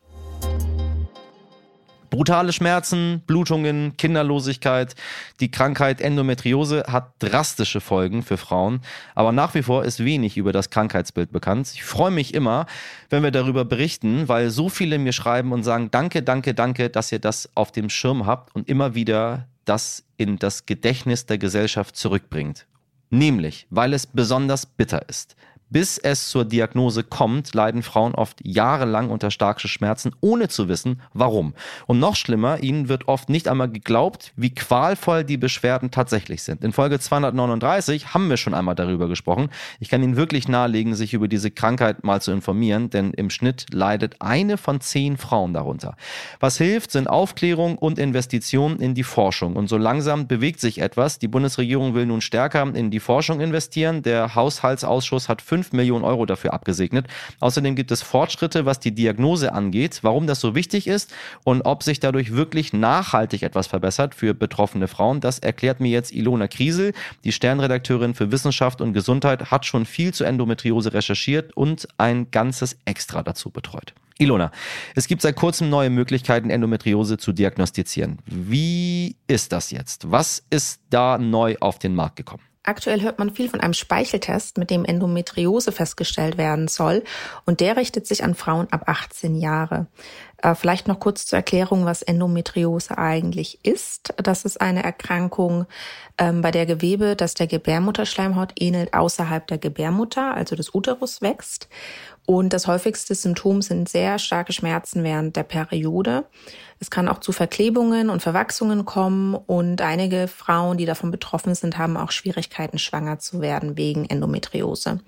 Brutale 2.17 2.51
Schmerzen, 2.51 3.21
Blutungen, 3.27 3.95
Kinderlosigkeit. 3.95 4.95
Die 5.39 5.51
Krankheit 5.51 6.01
Endometriose 6.01 6.85
hat 6.87 7.11
drastische 7.19 7.79
Folgen 7.79 8.23
für 8.23 8.37
Frauen, 8.37 8.81
aber 9.13 9.31
nach 9.31 9.53
wie 9.53 9.61
vor 9.61 9.85
ist 9.85 10.03
wenig 10.03 10.35
über 10.35 10.51
das 10.51 10.71
Krankheitsbild 10.71 11.31
bekannt. 11.31 11.69
Ich 11.75 11.83
freue 11.83 12.09
mich 12.09 12.33
immer, 12.33 12.65
wenn 13.11 13.21
wir 13.21 13.29
darüber 13.29 13.65
berichten, 13.65 14.27
weil 14.27 14.49
so 14.49 14.67
viele 14.67 14.97
mir 14.97 15.13
schreiben 15.13 15.51
und 15.51 15.61
sagen, 15.61 15.91
danke, 15.91 16.23
danke, 16.23 16.55
danke, 16.55 16.89
dass 16.89 17.11
ihr 17.11 17.19
das 17.19 17.51
auf 17.53 17.71
dem 17.71 17.87
Schirm 17.87 18.25
habt 18.25 18.55
und 18.55 18.67
immer 18.67 18.95
wieder 18.95 19.47
das 19.65 20.03
in 20.17 20.39
das 20.39 20.65
Gedächtnis 20.65 21.27
der 21.27 21.37
Gesellschaft 21.37 21.95
zurückbringt. 21.95 22.65
Nämlich, 23.11 23.67
weil 23.69 23.93
es 23.93 24.07
besonders 24.07 24.65
bitter 24.65 25.07
ist. 25.07 25.35
Bis 25.69 25.97
es 25.97 26.29
zur 26.29 26.45
Diagnose 26.45 27.03
kommt, 27.03 27.53
leiden 27.53 27.83
Frauen 27.83 28.15
oft 28.15 28.39
jahrelang 28.43 29.09
unter 29.09 29.31
starken 29.31 29.67
Schmerzen, 29.67 30.13
ohne 30.21 30.47
zu 30.47 30.69
wissen, 30.69 31.01
warum. 31.13 31.53
Und 31.87 31.99
noch 31.99 32.15
schlimmer, 32.15 32.63
ihnen 32.63 32.87
wird 32.87 33.07
oft 33.07 33.29
nicht 33.29 33.47
einmal 33.47 33.69
geglaubt, 33.69 34.31
wie 34.35 34.53
qualvoll 34.53 35.23
die 35.23 35.37
Beschwerden 35.37 35.91
tatsächlich 35.91 36.43
sind. 36.43 36.63
In 36.63 36.71
Folge 36.71 36.99
239 36.99 38.13
haben 38.13 38.29
wir 38.29 38.37
schon 38.37 38.53
einmal 38.53 38.75
darüber 38.75 39.07
gesprochen. 39.07 39.49
Ich 39.79 39.89
kann 39.89 40.03
Ihnen 40.03 40.15
wirklich 40.15 40.47
nahelegen, 40.47 40.95
sich 40.95 41.13
über 41.13 41.27
diese 41.27 41.51
Krankheit 41.51 42.03
mal 42.03 42.21
zu 42.21 42.31
informieren, 42.31 42.89
denn 42.89 43.11
im 43.11 43.29
Schnitt 43.29 43.73
leidet 43.73 44.21
eine 44.21 44.57
von 44.57 44.79
zehn 44.79 45.17
Frauen 45.17 45.53
darunter. 45.53 45.95
Was 46.39 46.57
hilft, 46.57 46.91
sind 46.91 47.07
Aufklärung 47.07 47.77
und 47.77 47.99
Investitionen 47.99 48.79
in 48.79 48.93
die 48.93 49.03
Forschung. 49.03 49.55
Und 49.55 49.67
so 49.67 49.77
langsam 49.77 50.27
bewegt 50.27 50.59
sich 50.59 50.79
etwas. 50.79 51.19
Die 51.19 51.27
Bundesregierung 51.27 51.93
will 51.93 52.05
nun 52.05 52.21
stärker 52.21 52.73
in 52.73 52.91
die 52.91 52.99
Forschung 52.99 53.41
investieren. 53.41 54.01
Der 54.01 54.35
Haushaltsausschuss 54.35 55.29
hat 55.29 55.41
5 55.57 55.73
Millionen 55.73 56.05
Euro 56.05 56.27
dafür 56.27 56.53
abgesegnet. 56.53 57.07
Außerdem 57.39 57.75
gibt 57.75 57.91
es 57.91 58.03
Fortschritte, 58.03 58.65
was 58.67 58.79
die 58.79 58.93
Diagnose 58.93 59.53
angeht, 59.53 59.99
warum 60.03 60.27
das 60.27 60.39
so 60.39 60.53
wichtig 60.53 60.85
ist 60.85 61.11
und 61.43 61.63
ob 61.63 61.81
sich 61.81 61.99
dadurch 61.99 62.33
wirklich 62.33 62.73
nachhaltig 62.73 63.41
etwas 63.41 63.65
verbessert 63.65 64.13
für 64.13 64.35
betroffene 64.35 64.87
Frauen. 64.87 65.19
Das 65.19 65.39
erklärt 65.39 65.79
mir 65.79 65.89
jetzt 65.89 66.13
Ilona 66.13 66.47
Kriesel, 66.47 66.93
die 67.23 67.31
Sternredakteurin 67.31 68.13
für 68.13 68.31
Wissenschaft 68.31 68.81
und 68.81 68.93
Gesundheit, 68.93 69.49
hat 69.49 69.65
schon 69.65 69.87
viel 69.87 70.13
zu 70.13 70.25
Endometriose 70.25 70.93
recherchiert 70.93 71.57
und 71.57 71.87
ein 71.97 72.29
ganzes 72.29 72.77
Extra 72.85 73.23
dazu 73.23 73.49
betreut. 73.49 73.93
Ilona, 74.19 74.51
es 74.95 75.07
gibt 75.07 75.23
seit 75.23 75.35
kurzem 75.35 75.69
neue 75.69 75.89
Möglichkeiten, 75.89 76.49
Endometriose 76.51 77.17
zu 77.17 77.33
diagnostizieren. 77.33 78.19
Wie 78.25 79.15
ist 79.27 79.51
das 79.51 79.71
jetzt? 79.71 80.11
Was 80.11 80.43
ist 80.49 80.81
da 80.89 81.17
neu 81.17 81.55
auf 81.59 81.79
den 81.79 81.95
Markt 81.95 82.15
gekommen? 82.15 82.43
Aktuell 82.67 83.01
hört 83.01 83.17
man 83.17 83.33
viel 83.33 83.47
von 83.49 83.61
einem 83.61 83.71
Speicheltest, 83.71 84.57
mit 84.57 84.69
dem 84.69 84.83
Endometriose 84.83 85.71
festgestellt 85.71 86.37
werden 86.37 86.67
soll. 86.67 87.05
Und 87.45 87.61
der 87.61 87.77
richtet 87.77 88.05
sich 88.05 88.25
an 88.25 88.35
Frauen 88.35 88.67
ab 88.71 88.83
18 88.87 89.35
Jahre. 89.35 89.87
Äh, 90.41 90.53
vielleicht 90.53 90.85
noch 90.85 90.99
kurz 90.99 91.25
zur 91.25 91.37
Erklärung, 91.37 91.85
was 91.85 92.01
Endometriose 92.01 92.97
eigentlich 92.97 93.59
ist. 93.63 94.13
Das 94.17 94.43
ist 94.43 94.59
eine 94.59 94.83
Erkrankung, 94.83 95.65
ähm, 96.17 96.41
bei 96.41 96.51
der 96.51 96.65
Gewebe, 96.65 97.15
das 97.15 97.35
der 97.35 97.47
Gebärmutterschleimhaut 97.47 98.51
ähnelt, 98.59 98.93
außerhalb 98.93 99.47
der 99.47 99.59
Gebärmutter, 99.59 100.35
also 100.35 100.57
des 100.57 100.75
Uterus 100.75 101.21
wächst. 101.21 101.69
Und 102.27 102.51
das 102.51 102.67
häufigste 102.67 103.15
Symptom 103.15 103.61
sind 103.61 103.87
sehr 103.87 104.19
starke 104.19 104.51
Schmerzen 104.51 105.01
während 105.05 105.37
der 105.37 105.43
Periode. 105.43 106.25
Es 106.77 106.91
kann 106.91 107.07
auch 107.07 107.19
zu 107.19 107.31
Verklebungen 107.31 108.09
und 108.09 108.21
Verwachsungen 108.21 108.83
kommen 108.83 109.33
und 109.33 109.81
einige 109.81 110.27
Frauen, 110.27 110.77
die 110.77 110.85
davon 110.85 111.09
betroffen 111.09 111.55
sind, 111.55 111.77
haben 111.77 111.95
auch 111.95 112.11
Schwierigkeiten, 112.11 112.79
schwanger 112.79 113.17
zu 113.19 113.39
werden 113.39 113.77
wegen 113.77 114.03
Endometriose. 114.03 114.99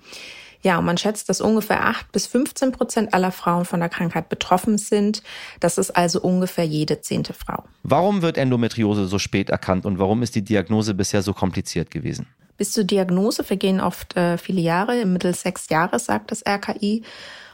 Ja, 0.62 0.78
und 0.78 0.86
man 0.86 0.96
schätzt, 0.96 1.28
dass 1.28 1.42
ungefähr 1.42 1.84
acht 1.84 2.10
bis 2.10 2.26
15 2.26 2.72
Prozent 2.72 3.12
aller 3.12 3.32
Frauen 3.32 3.66
von 3.66 3.80
der 3.80 3.90
Krankheit 3.90 4.30
betroffen 4.30 4.78
sind. 4.78 5.22
Das 5.60 5.76
ist 5.76 5.90
also 5.90 6.22
ungefähr 6.22 6.64
jede 6.64 7.02
zehnte 7.02 7.34
Frau. 7.34 7.64
Warum 7.82 8.22
wird 8.22 8.38
Endometriose 8.38 9.06
so 9.06 9.18
spät 9.18 9.50
erkannt 9.50 9.84
und 9.84 9.98
warum 9.98 10.22
ist 10.22 10.34
die 10.34 10.42
Diagnose 10.42 10.94
bisher 10.94 11.20
so 11.20 11.34
kompliziert 11.34 11.90
gewesen? 11.90 12.28
Bis 12.60 12.72
zur 12.72 12.84
Diagnose 12.84 13.42
vergehen 13.42 13.80
oft 13.80 14.18
äh, 14.18 14.36
viele 14.36 14.60
Jahre, 14.60 15.00
im 15.00 15.14
Mittel 15.14 15.34
sechs 15.34 15.70
Jahre, 15.70 15.98
sagt 15.98 16.30
das 16.30 16.44
RKI. 16.46 17.02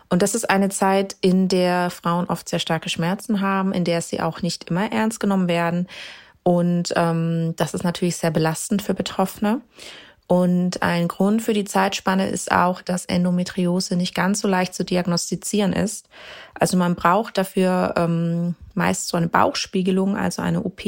Und 0.09 0.21
das 0.21 0.35
ist 0.35 0.51
eine 0.51 0.69
Zeit, 0.69 1.15
in 1.21 1.47
der 1.47 1.91
Frauen 1.91 2.27
oft 2.27 2.49
sehr 2.49 2.59
starke 2.59 2.89
Schmerzen 2.89 3.41
haben, 3.41 3.73
in 3.73 3.85
der 3.85 4.03
sie 4.03 4.21
auch 4.21 4.43
nicht 4.43 4.69
immer 4.69 4.91
ernst 4.91 5.21
genommen 5.21 5.47
werden. 5.47 5.87
Und 6.43 6.93
ähm, 6.97 7.55
das 7.55 7.73
ist 7.73 7.85
natürlich 7.85 8.17
sehr 8.17 8.33
belastend 8.33 8.83
für 8.83 8.95
Betroffene. 8.95 9.61
Und 10.27 10.83
ein 10.83 11.07
Grund 11.07 11.41
für 11.41 11.53
die 11.53 11.65
Zeitspanne 11.65 12.29
ist 12.29 12.51
auch, 12.51 12.83
dass 12.83 13.05
Endometriose 13.05 13.95
nicht 13.95 14.13
ganz 14.13 14.41
so 14.41 14.49
leicht 14.49 14.75
zu 14.75 14.85
diagnostizieren 14.85 15.73
ist. 15.73 16.09
Also 16.53 16.77
man 16.77 16.97
braucht 16.97 17.39
dafür 17.39 17.95
ähm, 17.97 18.57
meist 18.75 19.07
so 19.07 19.17
eine 19.17 19.29
Bauchspiegelung, 19.29 20.17
also 20.17 20.43
eine 20.43 20.65
OP, 20.65 20.83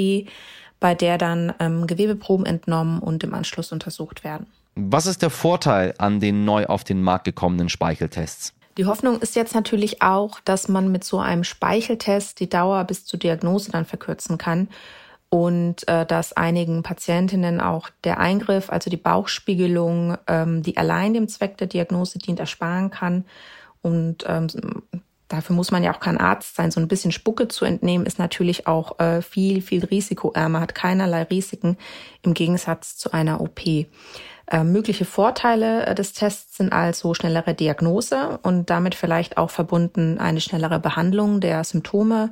bei 0.80 0.94
der 0.94 1.18
dann 1.18 1.52
ähm, 1.58 1.86
Gewebeproben 1.86 2.46
entnommen 2.46 3.00
und 3.00 3.24
im 3.24 3.34
Anschluss 3.34 3.72
untersucht 3.72 4.24
werden. 4.24 4.46
Was 4.74 5.06
ist 5.06 5.22
der 5.22 5.30
Vorteil 5.30 5.94
an 5.98 6.20
den 6.20 6.44
neu 6.44 6.66
auf 6.66 6.84
den 6.84 7.02
Markt 7.02 7.24
gekommenen 7.24 7.68
Speicheltests? 7.68 8.54
Die 8.76 8.86
Hoffnung 8.86 9.18
ist 9.18 9.34
jetzt 9.34 9.56
natürlich 9.56 10.02
auch, 10.02 10.38
dass 10.44 10.68
man 10.68 10.92
mit 10.92 11.02
so 11.02 11.18
einem 11.18 11.42
Speicheltest 11.42 12.38
die 12.38 12.48
Dauer 12.48 12.84
bis 12.84 13.04
zur 13.04 13.18
Diagnose 13.18 13.72
dann 13.72 13.84
verkürzen 13.84 14.38
kann 14.38 14.68
und 15.30 15.86
äh, 15.88 16.06
dass 16.06 16.32
einigen 16.32 16.82
Patientinnen 16.82 17.60
auch 17.60 17.90
der 18.04 18.18
Eingriff, 18.18 18.70
also 18.70 18.88
die 18.88 18.96
Bauchspiegelung, 18.96 20.16
ähm, 20.26 20.62
die 20.62 20.76
allein 20.76 21.12
dem 21.12 21.28
Zweck 21.28 21.58
der 21.58 21.66
Diagnose 21.66 22.18
dient, 22.18 22.38
ersparen 22.38 22.90
kann. 22.90 23.24
Und 23.82 24.24
ähm, 24.26 24.48
dafür 25.28 25.54
muss 25.54 25.70
man 25.70 25.84
ja 25.84 25.94
auch 25.94 26.00
kein 26.00 26.18
Arzt 26.18 26.56
sein. 26.56 26.70
So 26.70 26.80
ein 26.80 26.88
bisschen 26.88 27.12
Spucke 27.12 27.48
zu 27.48 27.64
entnehmen 27.64 28.06
ist 28.06 28.18
natürlich 28.18 28.66
auch 28.66 28.98
äh, 28.98 29.22
viel, 29.22 29.62
viel 29.62 29.84
risikoärmer, 29.84 30.60
hat 30.60 30.74
keinerlei 30.74 31.24
Risiken 31.24 31.76
im 32.22 32.34
Gegensatz 32.34 32.96
zu 32.96 33.12
einer 33.12 33.40
OP. 33.40 33.60
Äh, 33.66 34.64
mögliche 34.64 35.04
Vorteile 35.04 35.86
äh, 35.86 35.94
des 35.94 36.14
Tests 36.14 36.56
sind 36.56 36.72
also 36.72 37.14
schnellere 37.14 37.54
Diagnose 37.54 38.38
und 38.42 38.70
damit 38.70 38.94
vielleicht 38.94 39.36
auch 39.36 39.50
verbunden 39.50 40.18
eine 40.18 40.40
schnellere 40.40 40.80
Behandlung 40.80 41.40
der 41.40 41.62
Symptome, 41.64 42.30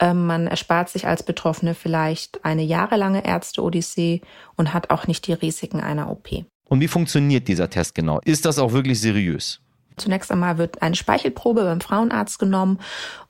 ähm, 0.00 0.26
man 0.26 0.46
erspart 0.46 0.88
sich 0.88 1.06
als 1.06 1.22
Betroffene 1.22 1.74
vielleicht 1.74 2.44
eine 2.44 2.62
jahrelange 2.62 3.24
Ärzte-Odyssee 3.24 4.20
und 4.56 4.72
hat 4.72 4.90
auch 4.90 5.06
nicht 5.06 5.26
die 5.26 5.32
Risiken 5.32 5.80
einer 5.80 6.10
OP. 6.10 6.28
Und 6.64 6.80
wie 6.80 6.88
funktioniert 6.88 7.48
dieser 7.48 7.68
Test 7.70 7.94
genau? 7.94 8.20
Ist 8.24 8.44
das 8.44 8.58
auch 8.58 8.72
wirklich 8.72 9.00
seriös? 9.00 9.60
Zunächst 9.98 10.30
einmal 10.30 10.58
wird 10.58 10.82
eine 10.82 10.94
Speichelprobe 10.94 11.62
beim 11.62 11.80
Frauenarzt 11.80 12.38
genommen 12.38 12.78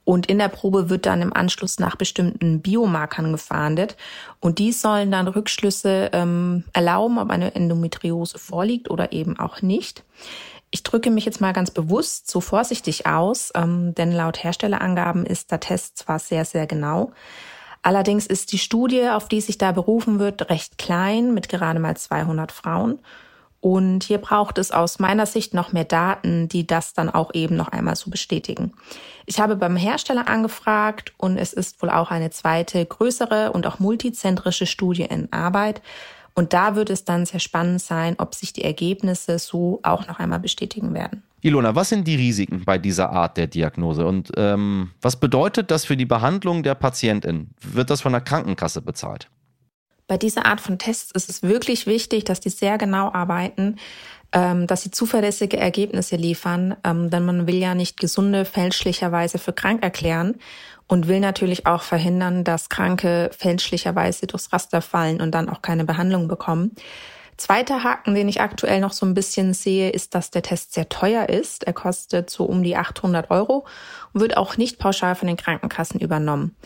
und 0.05 0.27
in 0.27 0.39
der 0.39 0.49
Probe 0.49 0.89
wird 0.89 1.07
dann 1.07 1.21
im 1.21 1.33
Anschluss 1.33 1.79
nach 1.79 1.97
bestimmten 1.97 2.63
Biomarkern 2.63 3.33
gefahndet 3.33 3.97
und 4.41 4.59
die 4.59 4.73
sollen 4.73 5.11
dann 5.11 5.29
Rückschlüsse 5.29 6.11
ähm, 6.13 6.65
erlauben, 6.73 7.19
ob 7.19 7.31
eine 7.31 7.55
Endometriose 7.55 8.39
vorliegt 8.39 8.91
oder 8.91 9.13
eben 9.13 9.39
auch 9.39 9.61
nicht. 9.61 10.05
Ich 10.71 10.83
drücke 10.83 11.11
mich 11.11 11.25
jetzt 11.25 11.41
mal 11.41 11.53
ganz 11.53 11.71
bewusst 11.71 12.31
so 12.31 12.41
vorsichtig 12.41 13.07
aus, 13.07 13.53
ähm, 13.55 13.95
denn 13.95 14.13
laut 14.13 14.43
Herstellerangaben 14.43 15.25
ist 15.25 15.51
der 15.51 15.61
Test 15.61 15.99
zwar 15.99 16.19
sehr, 16.19 16.45
sehr 16.45 16.67
genau. 16.67 17.13
Allerdings 17.83 18.27
ist 18.27 18.53
die 18.53 18.59
Studie, 18.59 19.09
auf 19.09 19.29
die 19.29 19.41
sich 19.41 19.57
da 19.57 19.73
berufen 19.73 20.19
wird, 20.19 20.51
recht 20.51 20.79
klein 20.79 21.33
mit 21.33 21.49
gerade 21.49 21.79
mal 21.79 21.97
200 21.97 22.53
Frauen. 22.53 22.99
Und 23.61 24.05
hier 24.05 24.19
braucht 24.19 24.59
es 24.59 24.71
aus 24.71 24.99
meiner 25.01 25.27
Sicht 25.27 25.53
noch 25.53 25.73
mehr 25.73 25.85
Daten, 25.85 26.49
die 26.49 26.67
das 26.67 26.95
dann 26.95 27.11
auch 27.11 27.35
eben 27.35 27.57
noch 27.57 27.69
einmal 27.69 27.97
so 27.97 28.11
bestätigen. 28.11 28.73
Ich 29.27 29.41
habe 29.41 29.57
beim 29.57 29.77
Hersteller 29.77 30.29
angefragt 30.29 31.13
und 31.17 31.39
es 31.39 31.53
ist 31.53 31.83
wohl 31.83 31.91
auch 31.91 32.11
eine 32.11 32.31
zweite, 32.31 32.85
größere 32.87 33.53
und 33.53 33.67
auch 33.67 33.81
multizentrische 33.81 34.67
Studie 34.67 35.03
in 35.03 35.33
Arbeit. 35.33 35.83
Und 36.35 36.53
da 36.53 36.77
wird 36.77 36.89
es 36.89 37.05
dann 37.05 37.27
sehr 37.27 37.41
spannend 37.41 37.83
sein, 37.83 38.15
ob 38.19 38.33
sich 38.33 38.53
die 38.53 38.63
Ergebnisse 38.63 39.41
so 39.41 39.81
auch 39.83 40.07
noch 40.07 40.21
einmal 40.21 40.39
bestätigen 40.39 40.95
werden. 40.95 41.25
Ilona, 41.41 41.75
was 41.75 41.89
sind 41.89 42.07
die 42.07 42.15
Risiken 42.15 42.65
bei 42.65 42.79
dieser 42.79 43.11
Art 43.11 43.37
der 43.37 43.49
Diagnose 43.49 44.07
und 44.07 44.31
ähm, 44.37 44.91
was 45.03 45.17
bedeutet 45.17 45.71
das 45.71 45.85
für 45.85 45.97
die 45.97 46.05
Behandlung 46.05 46.63
der 46.63 46.75
Patientin? 46.75 47.51
Wird 47.61 47.91
das 47.91 48.01
von 48.01 48.13
der 48.13 48.21
Krankenkasse 48.21 48.83
bezahlt? 48.83 49.29
Bei 50.09 50.17
dieser 50.17 50.47
Art 50.47 50.61
von 50.61 50.79
Tests 50.79 51.13
ist 51.13 51.29
es 51.29 51.43
wirklich 51.43 51.87
wichtig, 51.87 52.25
dass 52.25 52.41
die 52.41 52.49
sehr 52.49 52.79
genau 52.79 53.13
arbeiten, 53.13 53.77
ähm, 54.33 54.67
dass 54.67 54.83
sie 54.83 54.91
zuverlässige 54.91 55.59
Ergebnisse 55.59 56.17
liefern, 56.17 56.77
ähm, 56.83 57.11
denn 57.11 57.25
man 57.25 57.47
will 57.47 57.57
ja 57.57 57.75
nicht 57.75 58.01
Gesunde 58.01 58.47
fälschlicherweise 58.47 59.39
für 59.39 59.53
krank 59.53 59.83
erklären 59.83 60.37
und 60.87 61.09
will 61.09 61.21
natürlich 61.21 61.67
auch 61.67 61.83
verhindern, 61.83 62.43
dass 62.43 62.71
Kranke 62.71 63.31
fälschlicherweise 63.37 64.27
durchs 64.27 64.51
Raster 64.53 64.81
fallen 64.81 65.21
und 65.21 65.33
dann 65.33 65.51
auch 65.51 65.61
keine 65.61 65.85
Behandlung 65.85 66.27
bekommen. 66.27 66.73
Zweiter 67.37 67.85
Haken, 67.85 68.15
den 68.15 68.29
ich 68.29 68.41
aktuell 68.41 68.81
noch 68.81 68.93
so 68.93 69.07
ein 69.07 69.15
bisschen 69.15 69.55
sehe, 69.55 69.91
ist, 69.91 70.15
dass 70.15 70.31
der 70.31 70.43
Test 70.43 70.75
sehr 70.75 70.89
teuer 70.89 71.29
ist. 71.29 71.65
Er 71.65 71.73
kostet 71.73 72.31
so 72.31 72.45
um 72.45 72.65
die 72.65 72.77
800 72.77 73.31
Euro 73.31 73.67
und 74.13 74.21
wird 74.21 74.37
auch 74.37 74.57
nicht 74.57 74.79
pauschal 74.79 75.15
von 75.15 75.29
den 75.29 75.37
Krankenkassen 75.37 76.01
übernommen. 76.01 76.57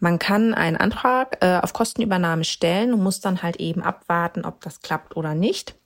Man 0.00 0.18
kann 0.18 0.54
einen 0.54 0.76
Antrag 0.76 1.38
äh, 1.40 1.58
auf 1.62 1.72
Kostenübernahme 1.72 2.44
stellen 2.44 2.92
und 2.92 3.02
muss 3.02 3.20
dann 3.20 3.42
halt 3.42 3.56
eben 3.56 3.82
abwarten, 3.82 4.44
ob 4.44 4.60
das 4.60 4.80
klappt 4.80 5.16
oder 5.16 5.34
nicht. 5.34 5.76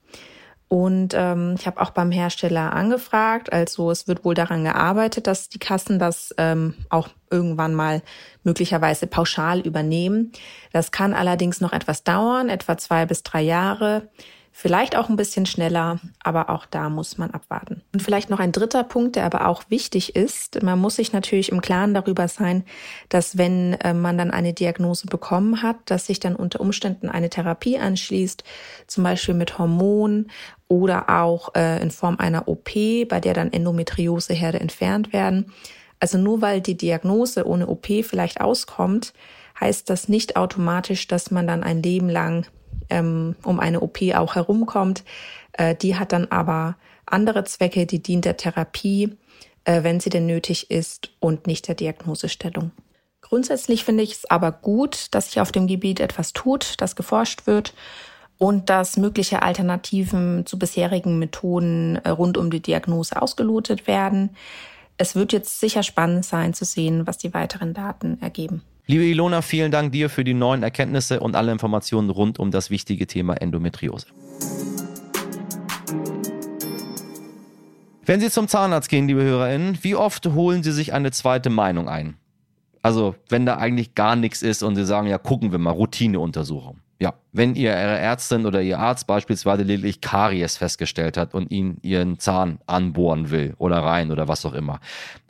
Und 0.68 1.14
ähm, 1.14 1.54
ich 1.58 1.66
habe 1.66 1.80
auch 1.80 1.90
beim 1.90 2.10
Hersteller 2.10 2.74
angefragt. 2.74 3.50
Also 3.50 3.90
es 3.90 4.06
wird 4.06 4.24
wohl 4.24 4.34
daran 4.34 4.64
gearbeitet, 4.64 5.26
dass 5.26 5.48
die 5.48 5.58
Kassen 5.58 5.98
das 5.98 6.34
ähm, 6.36 6.74
auch 6.90 7.08
irgendwann 7.30 7.74
mal 7.74 8.02
möglicherweise 8.44 9.06
pauschal 9.06 9.60
übernehmen. 9.60 10.32
Das 10.72 10.92
kann 10.92 11.14
allerdings 11.14 11.62
noch 11.62 11.72
etwas 11.72 12.04
dauern, 12.04 12.50
etwa 12.50 12.76
zwei 12.76 13.06
bis 13.06 13.22
drei 13.22 13.40
Jahre. 13.40 14.08
Vielleicht 14.60 14.96
auch 14.96 15.08
ein 15.08 15.14
bisschen 15.14 15.46
schneller, 15.46 16.00
aber 16.20 16.50
auch 16.50 16.66
da 16.66 16.88
muss 16.88 17.16
man 17.16 17.30
abwarten. 17.30 17.82
Und 17.94 18.02
vielleicht 18.02 18.28
noch 18.28 18.40
ein 18.40 18.50
dritter 18.50 18.82
Punkt, 18.82 19.14
der 19.14 19.24
aber 19.24 19.46
auch 19.46 19.62
wichtig 19.68 20.16
ist. 20.16 20.60
Man 20.64 20.80
muss 20.80 20.96
sich 20.96 21.12
natürlich 21.12 21.52
im 21.52 21.60
Klaren 21.60 21.94
darüber 21.94 22.26
sein, 22.26 22.64
dass 23.08 23.38
wenn 23.38 23.74
äh, 23.74 23.94
man 23.94 24.18
dann 24.18 24.32
eine 24.32 24.54
Diagnose 24.54 25.06
bekommen 25.06 25.62
hat, 25.62 25.76
dass 25.84 26.06
sich 26.06 26.18
dann 26.18 26.34
unter 26.34 26.58
Umständen 26.58 27.08
eine 27.08 27.30
Therapie 27.30 27.78
anschließt, 27.78 28.42
zum 28.88 29.04
Beispiel 29.04 29.34
mit 29.34 29.58
Hormonen 29.58 30.28
oder 30.66 31.08
auch 31.08 31.54
äh, 31.54 31.80
in 31.80 31.92
Form 31.92 32.16
einer 32.18 32.48
OP, 32.48 32.72
bei 33.08 33.20
der 33.20 33.34
dann 33.34 33.52
Endometrioseherde 33.52 34.58
entfernt 34.58 35.12
werden. 35.12 35.52
Also 36.00 36.18
nur 36.18 36.42
weil 36.42 36.60
die 36.60 36.76
Diagnose 36.76 37.46
ohne 37.46 37.68
OP 37.68 37.86
vielleicht 38.02 38.40
auskommt, 38.40 39.12
heißt 39.60 39.88
das 39.88 40.08
nicht 40.08 40.36
automatisch, 40.36 41.06
dass 41.06 41.30
man 41.30 41.46
dann 41.46 41.62
ein 41.62 41.80
Leben 41.80 42.08
lang 42.08 42.44
ähm, 42.90 43.36
um 43.42 43.60
eine 43.60 43.80
OP 43.80 43.98
auch 44.14 44.34
herumkommt. 44.34 45.04
Äh, 45.52 45.74
die 45.74 45.96
hat 45.96 46.12
dann 46.12 46.26
aber 46.30 46.76
andere 47.06 47.44
Zwecke, 47.44 47.86
die 47.86 48.02
dient 48.02 48.24
der 48.24 48.36
Therapie, 48.36 49.16
äh, 49.64 49.82
wenn 49.82 50.00
sie 50.00 50.10
denn 50.10 50.26
nötig 50.26 50.70
ist 50.70 51.10
und 51.20 51.46
nicht 51.46 51.68
der 51.68 51.74
Diagnosestellung. 51.74 52.72
Grundsätzlich 53.20 53.84
finde 53.84 54.02
ich 54.02 54.12
es 54.12 54.30
aber 54.30 54.52
gut, 54.52 55.08
dass 55.10 55.26
sich 55.26 55.40
auf 55.40 55.52
dem 55.52 55.66
Gebiet 55.66 56.00
etwas 56.00 56.32
tut, 56.32 56.80
dass 56.80 56.96
geforscht 56.96 57.46
wird 57.46 57.74
und 58.38 58.70
dass 58.70 58.96
mögliche 58.96 59.42
Alternativen 59.42 60.46
zu 60.46 60.58
bisherigen 60.58 61.18
Methoden 61.18 61.96
äh, 61.96 62.10
rund 62.10 62.38
um 62.38 62.50
die 62.50 62.62
Diagnose 62.62 63.20
ausgelotet 63.20 63.86
werden. 63.86 64.30
Es 64.96 65.14
wird 65.14 65.32
jetzt 65.32 65.60
sicher 65.60 65.82
spannend 65.82 66.24
sein 66.24 66.54
zu 66.54 66.64
sehen, 66.64 67.06
was 67.06 67.18
die 67.18 67.34
weiteren 67.34 67.74
Daten 67.74 68.18
ergeben. 68.20 68.62
Liebe 68.90 69.04
Ilona, 69.04 69.42
vielen 69.42 69.70
Dank 69.70 69.92
dir 69.92 70.08
für 70.08 70.24
die 70.24 70.32
neuen 70.32 70.62
Erkenntnisse 70.62 71.20
und 71.20 71.36
alle 71.36 71.52
Informationen 71.52 72.08
rund 72.08 72.38
um 72.38 72.50
das 72.50 72.70
wichtige 72.70 73.06
Thema 73.06 73.34
Endometriose. 73.34 74.06
Wenn 78.06 78.20
Sie 78.20 78.30
zum 78.30 78.48
Zahnarzt 78.48 78.88
gehen, 78.88 79.06
liebe 79.06 79.22
HörerInnen, 79.22 79.76
wie 79.82 79.94
oft 79.94 80.26
holen 80.28 80.62
Sie 80.62 80.72
sich 80.72 80.94
eine 80.94 81.10
zweite 81.10 81.50
Meinung 81.50 81.86
ein? 81.86 82.16
Also, 82.80 83.14
wenn 83.28 83.44
da 83.44 83.58
eigentlich 83.58 83.94
gar 83.94 84.16
nichts 84.16 84.40
ist 84.40 84.62
und 84.62 84.74
Sie 84.74 84.86
sagen, 84.86 85.06
ja, 85.06 85.18
gucken 85.18 85.52
wir 85.52 85.58
mal, 85.58 85.72
Routineuntersuchung. 85.72 86.78
Ja, 86.98 87.12
wenn 87.38 87.54
ihr 87.54 87.70
Ihre 87.70 87.98
Ärztin 87.98 88.44
oder 88.44 88.60
Ihr 88.60 88.78
Arzt 88.78 89.06
beispielsweise 89.06 89.62
lediglich 89.62 90.00
Karies 90.00 90.58
festgestellt 90.58 91.16
hat 91.16 91.32
und 91.32 91.50
Ihnen 91.50 91.78
Ihren 91.82 92.18
Zahn 92.18 92.58
anbohren 92.66 93.30
will 93.30 93.54
oder 93.58 93.78
rein 93.78 94.10
oder 94.10 94.28
was 94.28 94.44
auch 94.44 94.52
immer. 94.52 94.80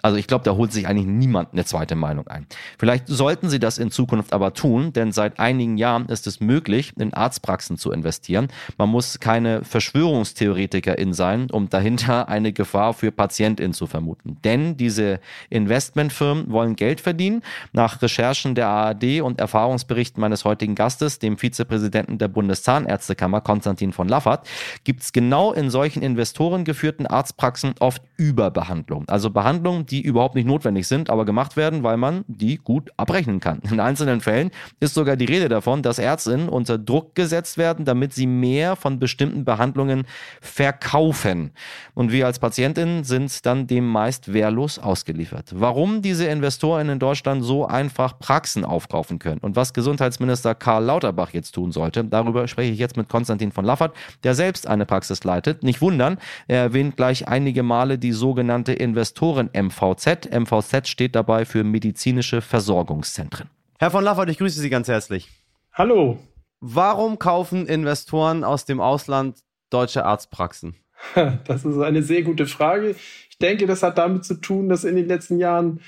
Also 0.01 0.17
ich 0.17 0.27
glaube, 0.27 0.45
da 0.45 0.53
holt 0.55 0.73
sich 0.73 0.87
eigentlich 0.87 1.07
niemand 1.07 1.53
eine 1.53 1.65
zweite 1.65 1.97
Meinung 1.97 2.29
ein. 2.29 2.47
Vielleicht 2.79 3.09
sollten 3.09 3.51
Sie 3.51 3.59
das 3.59 3.79
in 3.79 3.91
Zukunft 3.91 4.33
aber 4.33 4.55
tun, 4.55 4.93
denn 4.93 5.13
seit 5.13 5.39
einigen 5.41 5.77
Jahren 5.77 6.07
ist 6.07 6.27
es 6.27 6.41
möglich, 6.41 6.93
in 6.99 7.13
Arztpraxen 7.13 7.77
zu 7.77 7.91
investieren. 7.91 8.49
Man 8.79 8.89
muss 8.89 9.19
keine 9.19 9.65
Verschwörungstheoretikerin 9.65 11.13
sein, 11.13 11.51
um 11.51 11.69
dahinter 11.69 12.29
eine 12.29 12.53
Gefahr 12.53 12.95
für 12.95 13.11
Patientin 13.11 13.73
zu 13.73 13.87
vermuten. 13.87 14.39
Denn 14.45 14.77
diese 14.77 15.21
Investmentfirmen 15.51 16.51
wollen 16.51 16.77
Geld 16.77 17.01
verdienen. 17.01 17.43
Nach 17.73 18.01
Recherchen 18.01 18.55
der 18.55 18.69
ARD 18.69 19.21
und 19.21 19.41
Erfahrungsberichten 19.41 20.21
meines 20.21 20.45
heutigen 20.45 20.77
Gastes, 20.77 21.19
dem 21.19 21.39
Vizepräsidenten 21.39 21.98
Präsidenten 21.99 22.19
der 22.19 22.29
Bundeszahnärztekammer, 22.29 23.41
Konstantin 23.41 23.93
von 23.93 24.09
Laffert, 24.09 24.47
gibt 24.85 25.03
es 25.03 25.13
genau 25.13 25.53
in 25.53 25.69
solchen 25.69 26.03
investorengeführten 26.03 27.07
Arztpraxen 27.07 27.75
oft 27.81 28.03
Überbehandlung. 28.17 29.05
Also 29.09 29.31
Behandlungen, 29.31 29.87
die 29.87 30.01
überhaupt 30.01 30.37
nicht 30.37 30.47
notwendig 30.47 30.87
sind, 30.87 31.11
aber 31.11 31.25
gemacht 31.25 31.57
werden, 31.57 31.83
weil 31.83 31.97
man 31.97 32.25
die 32.29 32.57
gut 32.57 32.91
abrechnen 32.97 33.41
kann. 33.41 33.61
In 33.69 33.81
einzelnen 33.81 34.21
Fällen 34.21 34.51
ist 34.79 34.95
sogar 34.95 35.17
die 35.17 35.25
Rede 35.25 35.49
davon, 35.49 35.83
dass 35.83 35.99
Ärztinnen 35.99 36.49
unter 36.49 36.79
Druck 36.79 37.15
gesetzt 37.17 37.59
werden, 37.59 37.85
damit 37.85 38.13
sie 38.13 38.27
mehr 38.27 38.77
von 38.77 39.01
bestimmten 39.01 39.45
Behandlungen 39.45 40.05
verkaufen. 40.41 41.51
Und 41.95 42.13
wir 42.13 42.27
als 42.27 42.39
Patientinnen 42.39 43.03
sind 43.03 43.45
dann 43.45 43.67
dem 43.67 43.89
meist 43.89 44.33
wehrlos 44.33 44.79
ausgeliefert. 44.79 45.51
Warum 45.55 46.03
diese 46.03 46.27
Investoren 46.27 46.89
in 46.89 46.99
Deutschland 46.99 47.45
so 47.45 47.67
einfach 47.67 48.19
Praxen 48.19 48.65
aufkaufen 48.65 49.19
können 49.19 49.41
und 49.41 49.57
was 49.57 49.73
Gesundheitsminister 49.73 50.55
Karl 50.55 50.85
Lauterbach 50.85 51.31
jetzt 51.33 51.53
tun 51.53 51.73
soll, 51.73 51.78
sollte. 51.79 52.05
Darüber 52.05 52.49
spreche 52.49 52.73
ich 52.73 52.79
jetzt 52.79 52.97
mit 52.97 53.09
Konstantin 53.09 53.53
von 53.53 53.65
Laffert, 53.65 53.95
der 54.25 54.35
selbst 54.35 54.67
eine 54.67 54.85
Praxis 54.85 55.23
leitet. 55.23 55.63
Nicht 55.63 55.81
wundern, 55.81 56.19
er 56.49 56.63
erwähnt 56.63 56.97
gleich 56.97 57.29
einige 57.29 57.63
Male 57.63 57.99
die 57.99 58.13
sogenannte 58.13 58.73
Investoren-MVZ. 58.73 60.29
MVZ 60.33 60.89
steht 60.89 61.15
dabei 61.15 61.45
für 61.45 61.63
medizinische 61.63 62.41
Versorgungszentren. 62.41 63.49
Herr 63.79 63.93
von 63.93 64.03
Laffert, 64.03 64.29
ich 64.29 64.39
grüße 64.39 64.61
Sie 64.61 64.71
ganz 64.71 64.89
herzlich. 64.89 65.29
Hallo. 65.73 66.19
Warum 66.61 67.21
kaufen 67.21 67.67
Investoren 67.67 68.43
aus 68.43 68.65
dem 68.65 68.81
Ausland 68.81 69.39
deutsche 69.71 70.05
Arztpraxen? 70.05 70.75
Das 71.47 71.65
ist 71.65 71.79
eine 71.79 72.03
sehr 72.03 72.23
gute 72.23 72.47
Frage. 72.47 72.97
Ich 73.31 73.39
denke, 73.39 73.67
das 73.69 73.85
hat 73.85 73.99
damit 73.99 74.25
zu 74.25 74.35
tun, 74.35 74.69
dass 74.69 74.83
in 74.83 74.97
den 74.97 75.07
letzten 75.07 75.39
Jahren 75.39 75.81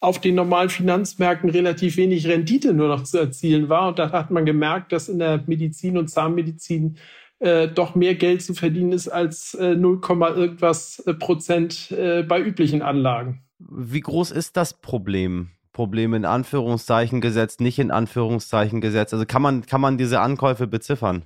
auf 0.00 0.20
den 0.20 0.34
normalen 0.34 0.68
Finanzmärkten 0.68 1.50
relativ 1.50 1.96
wenig 1.96 2.26
Rendite 2.28 2.72
nur 2.72 2.88
noch 2.88 3.02
zu 3.04 3.18
erzielen 3.18 3.68
war. 3.68 3.88
Und 3.88 3.98
da 3.98 4.12
hat 4.12 4.30
man 4.30 4.46
gemerkt, 4.46 4.92
dass 4.92 5.08
in 5.08 5.18
der 5.18 5.42
Medizin 5.46 5.98
und 5.98 6.08
Zahnmedizin 6.08 6.98
äh, 7.40 7.68
doch 7.68 7.94
mehr 7.94 8.14
Geld 8.14 8.42
zu 8.42 8.54
verdienen 8.54 8.92
ist 8.92 9.08
als 9.08 9.54
äh, 9.54 9.74
0, 9.74 10.00
irgendwas 10.36 11.00
äh, 11.00 11.14
Prozent 11.14 11.90
äh, 11.90 12.22
bei 12.22 12.40
üblichen 12.40 12.82
Anlagen. 12.82 13.42
Wie 13.58 14.00
groß 14.00 14.30
ist 14.30 14.56
das 14.56 14.74
Problem? 14.74 15.50
Problem 15.72 16.14
in 16.14 16.24
Anführungszeichen 16.24 17.20
gesetzt, 17.20 17.60
nicht 17.60 17.78
in 17.78 17.90
Anführungszeichen 17.90 18.80
gesetzt. 18.80 19.12
Also 19.12 19.26
kann 19.26 19.42
man, 19.42 19.66
kann 19.66 19.80
man 19.80 19.98
diese 19.98 20.20
Ankäufe 20.20 20.66
beziffern? 20.66 21.24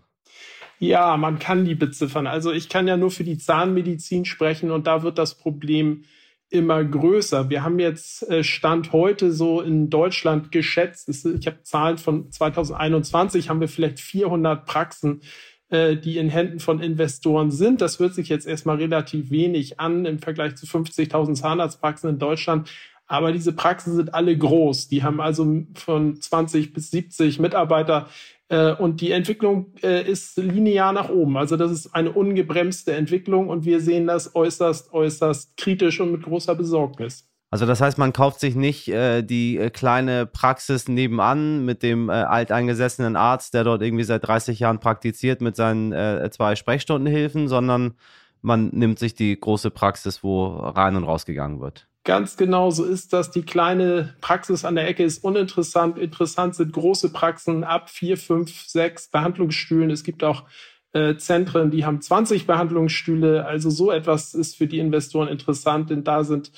Ja, 0.78 1.16
man 1.16 1.38
kann 1.38 1.64
die 1.64 1.74
beziffern. 1.74 2.26
Also 2.26 2.52
ich 2.52 2.68
kann 2.68 2.88
ja 2.88 2.96
nur 2.96 3.10
für 3.10 3.24
die 3.24 3.38
Zahnmedizin 3.38 4.24
sprechen 4.24 4.70
und 4.70 4.86
da 4.86 5.02
wird 5.02 5.16
das 5.16 5.36
Problem 5.36 6.04
immer 6.52 6.84
größer. 6.84 7.50
Wir 7.50 7.62
haben 7.62 7.78
jetzt 7.78 8.28
äh, 8.30 8.44
Stand 8.44 8.92
heute 8.92 9.32
so 9.32 9.60
in 9.60 9.90
Deutschland 9.90 10.52
geschätzt, 10.52 11.08
ich 11.08 11.46
habe 11.46 11.62
Zahlen 11.62 11.98
von 11.98 12.30
2021, 12.30 13.48
haben 13.48 13.60
wir 13.60 13.68
vielleicht 13.68 14.00
400 14.00 14.66
Praxen, 14.66 15.22
äh, 15.70 15.96
die 15.96 16.18
in 16.18 16.28
Händen 16.28 16.60
von 16.60 16.80
Investoren 16.80 17.50
sind. 17.50 17.80
Das 17.80 17.98
hört 17.98 18.14
sich 18.14 18.28
jetzt 18.28 18.46
erstmal 18.46 18.76
relativ 18.76 19.30
wenig 19.30 19.80
an 19.80 20.04
im 20.04 20.18
Vergleich 20.18 20.56
zu 20.56 20.66
50.000 20.66 21.34
Zahnarztpraxen 21.34 22.10
in 22.10 22.18
Deutschland. 22.18 22.70
Aber 23.06 23.32
diese 23.32 23.52
Praxen 23.52 23.94
sind 23.94 24.14
alle 24.14 24.36
groß. 24.36 24.88
Die 24.88 25.02
haben 25.02 25.20
also 25.20 25.64
von 25.74 26.20
20 26.20 26.72
bis 26.72 26.90
70 26.90 27.40
Mitarbeiter. 27.40 28.08
Äh, 28.52 28.74
und 28.74 29.00
die 29.00 29.12
Entwicklung 29.12 29.72
äh, 29.82 30.02
ist 30.02 30.36
linear 30.36 30.92
nach 30.92 31.08
oben. 31.08 31.38
Also 31.38 31.56
das 31.56 31.72
ist 31.72 31.94
eine 31.94 32.12
ungebremste 32.12 32.92
Entwicklung 32.92 33.48
und 33.48 33.64
wir 33.64 33.80
sehen 33.80 34.06
das 34.06 34.34
äußerst, 34.34 34.92
äußerst 34.92 35.56
kritisch 35.56 36.00
und 36.00 36.12
mit 36.12 36.22
großer 36.22 36.54
Besorgnis. 36.54 37.26
Also 37.50 37.64
das 37.64 37.80
heißt, 37.80 37.96
man 37.96 38.12
kauft 38.12 38.40
sich 38.40 38.54
nicht 38.54 38.88
äh, 38.88 39.22
die 39.22 39.56
äh, 39.56 39.70
kleine 39.70 40.26
Praxis 40.26 40.86
nebenan 40.86 41.64
mit 41.64 41.82
dem 41.82 42.10
äh, 42.10 42.12
alteingesessenen 42.12 43.16
Arzt, 43.16 43.54
der 43.54 43.64
dort 43.64 43.80
irgendwie 43.80 44.04
seit 44.04 44.26
30 44.26 44.58
Jahren 44.58 44.80
praktiziert 44.80 45.40
mit 45.40 45.56
seinen 45.56 45.92
äh, 45.92 46.28
zwei 46.30 46.54
Sprechstundenhilfen, 46.54 47.48
sondern 47.48 47.94
man 48.42 48.68
nimmt 48.68 48.98
sich 48.98 49.14
die 49.14 49.38
große 49.38 49.70
Praxis, 49.70 50.22
wo 50.22 50.46
rein 50.46 50.96
und 50.96 51.04
rausgegangen 51.04 51.60
wird. 51.60 51.88
Ganz 52.04 52.36
genau 52.36 52.70
so 52.70 52.84
ist 52.84 53.12
das. 53.12 53.30
Die 53.30 53.42
kleine 53.42 54.14
Praxis 54.20 54.64
an 54.64 54.74
der 54.74 54.88
Ecke 54.88 55.04
ist 55.04 55.22
uninteressant. 55.22 55.98
Interessant 55.98 56.56
sind 56.56 56.72
große 56.72 57.12
Praxen 57.12 57.62
ab 57.62 57.90
vier, 57.90 58.16
fünf, 58.16 58.66
sechs 58.66 59.08
Behandlungsstühlen. 59.08 59.90
Es 59.90 60.02
gibt 60.02 60.24
auch 60.24 60.44
äh, 60.92 61.16
Zentren, 61.16 61.70
die 61.70 61.84
haben 61.84 62.00
20 62.00 62.46
Behandlungsstühle. 62.46 63.46
Also 63.46 63.70
so 63.70 63.92
etwas 63.92 64.34
ist 64.34 64.56
für 64.56 64.66
die 64.66 64.80
Investoren 64.80 65.28
interessant, 65.28 65.90
denn 65.90 66.02
da 66.02 66.24
sind 66.24 66.50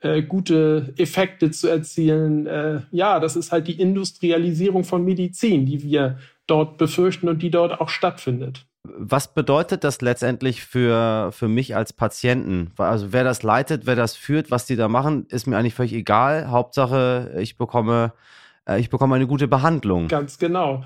äh, 0.00 0.22
gute 0.22 0.94
Effekte 0.96 1.52
zu 1.52 1.68
erzielen. 1.68 2.48
Äh, 2.48 2.80
ja, 2.90 3.20
das 3.20 3.36
ist 3.36 3.52
halt 3.52 3.68
die 3.68 3.80
Industrialisierung 3.80 4.82
von 4.82 5.04
Medizin, 5.04 5.64
die 5.64 5.82
wir 5.82 6.18
dort 6.48 6.76
befürchten 6.76 7.28
und 7.28 7.40
die 7.40 7.50
dort 7.50 7.80
auch 7.80 7.88
stattfindet 7.88 8.66
was 8.96 9.34
bedeutet 9.34 9.84
das 9.84 10.00
letztendlich 10.00 10.64
für, 10.64 11.30
für 11.32 11.48
mich 11.48 11.76
als 11.76 11.92
Patienten? 11.92 12.72
Also 12.78 13.12
wer 13.12 13.24
das 13.24 13.42
leitet, 13.42 13.86
wer 13.86 13.96
das 13.96 14.16
führt, 14.16 14.50
was 14.50 14.66
die 14.66 14.76
da 14.76 14.88
machen, 14.88 15.26
ist 15.28 15.46
mir 15.46 15.56
eigentlich 15.56 15.74
völlig 15.74 15.92
egal. 15.92 16.50
Hauptsache, 16.50 17.34
ich 17.38 17.56
bekomme, 17.58 18.12
äh, 18.66 18.80
ich 18.80 18.90
bekomme 18.90 19.14
eine 19.16 19.26
gute 19.26 19.48
Behandlung. 19.48 20.08
Ganz 20.08 20.38
genau. 20.38 20.84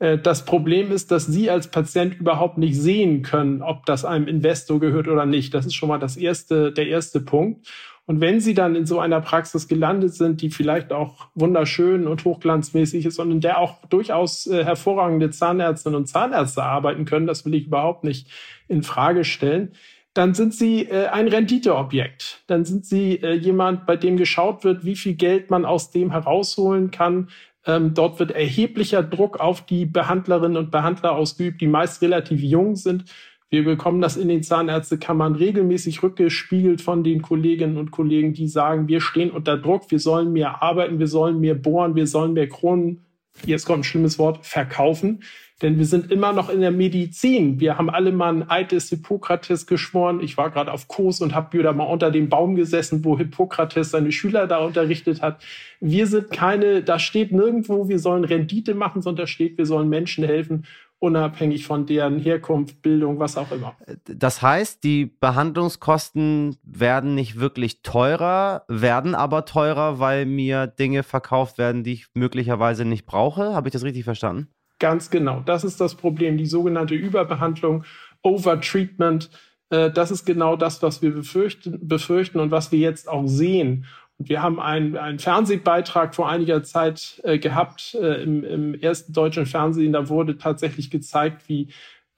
Äh, 0.00 0.18
das 0.18 0.44
Problem 0.44 0.90
ist, 0.90 1.12
dass 1.12 1.26
Sie 1.26 1.48
als 1.48 1.68
Patient 1.68 2.14
überhaupt 2.14 2.58
nicht 2.58 2.76
sehen 2.76 3.22
können, 3.22 3.62
ob 3.62 3.86
das 3.86 4.04
einem 4.04 4.26
Investor 4.26 4.80
gehört 4.80 5.06
oder 5.06 5.26
nicht. 5.26 5.54
Das 5.54 5.66
ist 5.66 5.74
schon 5.74 5.88
mal 5.88 5.98
das 5.98 6.16
erste, 6.16 6.72
der 6.72 6.88
erste 6.88 7.20
Punkt. 7.20 7.68
Und 8.10 8.20
wenn 8.20 8.40
sie 8.40 8.54
dann 8.54 8.74
in 8.74 8.86
so 8.86 8.98
einer 8.98 9.20
Praxis 9.20 9.68
gelandet 9.68 10.14
sind, 10.14 10.42
die 10.42 10.50
vielleicht 10.50 10.92
auch 10.92 11.28
wunderschön 11.36 12.08
und 12.08 12.24
hochglanzmäßig 12.24 13.06
ist 13.06 13.20
und 13.20 13.30
in 13.30 13.40
der 13.40 13.58
auch 13.58 13.86
durchaus 13.86 14.48
äh, 14.48 14.64
hervorragende 14.64 15.30
Zahnärztinnen 15.30 15.96
und 15.96 16.06
Zahnärzte 16.06 16.64
arbeiten 16.64 17.04
können, 17.04 17.28
das 17.28 17.44
will 17.44 17.54
ich 17.54 17.68
überhaupt 17.68 18.02
nicht 18.02 18.26
in 18.66 18.82
Frage 18.82 19.22
stellen, 19.22 19.74
dann 20.12 20.34
sind 20.34 20.54
sie 20.54 20.86
äh, 20.86 21.06
ein 21.06 21.28
Renditeobjekt. 21.28 22.42
Dann 22.48 22.64
sind 22.64 22.84
sie 22.84 23.22
äh, 23.22 23.34
jemand, 23.34 23.86
bei 23.86 23.94
dem 23.94 24.16
geschaut 24.16 24.64
wird, 24.64 24.84
wie 24.84 24.96
viel 24.96 25.14
Geld 25.14 25.48
man 25.52 25.64
aus 25.64 25.92
dem 25.92 26.10
herausholen 26.10 26.90
kann. 26.90 27.28
Ähm, 27.64 27.94
dort 27.94 28.18
wird 28.18 28.32
erheblicher 28.32 29.04
Druck 29.04 29.38
auf 29.38 29.64
die 29.64 29.86
Behandlerinnen 29.86 30.56
und 30.56 30.72
Behandler 30.72 31.12
ausgeübt, 31.12 31.60
die 31.60 31.68
meist 31.68 32.02
relativ 32.02 32.40
jung 32.40 32.74
sind 32.74 33.04
wir 33.50 33.64
bekommen 33.64 34.00
das 34.00 34.16
in 34.16 34.28
den 34.28 34.44
Zahnärztekammern 34.44 35.34
regelmäßig 35.34 36.04
rückgespiegelt 36.04 36.80
von 36.80 37.02
den 37.02 37.20
Kolleginnen 37.20 37.76
und 37.76 37.90
Kollegen, 37.90 38.32
die 38.32 38.46
sagen, 38.46 38.86
wir 38.86 39.00
stehen 39.00 39.32
unter 39.32 39.58
Druck, 39.58 39.90
wir 39.90 39.98
sollen 39.98 40.32
mehr 40.32 40.62
arbeiten, 40.62 41.00
wir 41.00 41.08
sollen 41.08 41.40
mehr 41.40 41.56
bohren, 41.56 41.96
wir 41.96 42.06
sollen 42.06 42.32
mehr 42.32 42.48
Kronen, 42.48 43.04
jetzt 43.44 43.66
kommt 43.66 43.80
ein 43.80 43.84
schlimmes 43.84 44.18
Wort, 44.20 44.46
verkaufen. 44.46 45.24
Denn 45.62 45.76
wir 45.76 45.84
sind 45.84 46.10
immer 46.10 46.32
noch 46.32 46.48
in 46.48 46.62
der 46.62 46.70
Medizin. 46.70 47.60
Wir 47.60 47.76
haben 47.76 47.90
alle 47.90 48.12
mal 48.12 48.46
ein 48.48 48.68
des 48.68 48.88
Hippokrates 48.88 49.66
geschworen. 49.66 50.20
Ich 50.22 50.38
war 50.38 50.50
gerade 50.50 50.72
auf 50.72 50.88
Kurs 50.88 51.20
und 51.20 51.34
habe 51.34 51.58
wieder 51.58 51.74
mal 51.74 51.84
unter 51.84 52.10
dem 52.10 52.30
Baum 52.30 52.54
gesessen, 52.54 53.04
wo 53.04 53.18
Hippokrates 53.18 53.90
seine 53.90 54.10
Schüler 54.10 54.46
da 54.46 54.58
unterrichtet 54.58 55.20
hat. 55.20 55.42
Wir 55.78 56.06
sind 56.06 56.30
keine, 56.30 56.82
da 56.82 56.98
steht 56.98 57.32
nirgendwo, 57.32 57.90
wir 57.90 57.98
sollen 57.98 58.24
Rendite 58.24 58.74
machen, 58.74 59.02
sondern 59.02 59.24
da 59.24 59.26
steht, 59.26 59.58
wir 59.58 59.66
sollen 59.66 59.90
Menschen 59.90 60.24
helfen 60.24 60.64
unabhängig 61.00 61.66
von 61.66 61.86
deren 61.86 62.18
Herkunft, 62.18 62.82
Bildung, 62.82 63.18
was 63.18 63.36
auch 63.36 63.50
immer. 63.50 63.74
Das 64.04 64.42
heißt, 64.42 64.84
die 64.84 65.06
Behandlungskosten 65.06 66.56
werden 66.62 67.14
nicht 67.14 67.40
wirklich 67.40 67.82
teurer, 67.82 68.64
werden 68.68 69.14
aber 69.14 69.46
teurer, 69.46 69.98
weil 69.98 70.26
mir 70.26 70.66
Dinge 70.66 71.02
verkauft 71.02 71.58
werden, 71.58 71.82
die 71.82 71.94
ich 71.94 72.06
möglicherweise 72.14 72.84
nicht 72.84 73.06
brauche. 73.06 73.54
Habe 73.54 73.68
ich 73.68 73.72
das 73.72 73.82
richtig 73.82 74.04
verstanden? 74.04 74.48
Ganz 74.78 75.10
genau. 75.10 75.40
Das 75.40 75.64
ist 75.64 75.80
das 75.80 75.94
Problem, 75.94 76.36
die 76.36 76.46
sogenannte 76.46 76.94
Überbehandlung, 76.94 77.84
Overtreatment. 78.22 79.30
Äh, 79.70 79.90
das 79.90 80.10
ist 80.10 80.26
genau 80.26 80.56
das, 80.56 80.82
was 80.82 81.00
wir 81.00 81.12
befürchten, 81.14 81.86
befürchten 81.86 82.40
und 82.40 82.50
was 82.50 82.72
wir 82.72 82.78
jetzt 82.78 83.08
auch 83.08 83.26
sehen. 83.26 83.86
Wir 84.22 84.42
haben 84.42 84.60
einen, 84.60 84.98
einen 84.98 85.18
Fernsehbeitrag 85.18 86.14
vor 86.14 86.28
einiger 86.28 86.62
Zeit 86.62 87.22
äh, 87.24 87.38
gehabt 87.38 87.94
äh, 87.94 88.22
im, 88.22 88.44
im 88.44 88.74
ersten 88.74 89.14
deutschen 89.14 89.46
Fernsehen. 89.46 89.94
Da 89.94 90.10
wurde 90.10 90.36
tatsächlich 90.36 90.90
gezeigt, 90.90 91.48
wie 91.48 91.68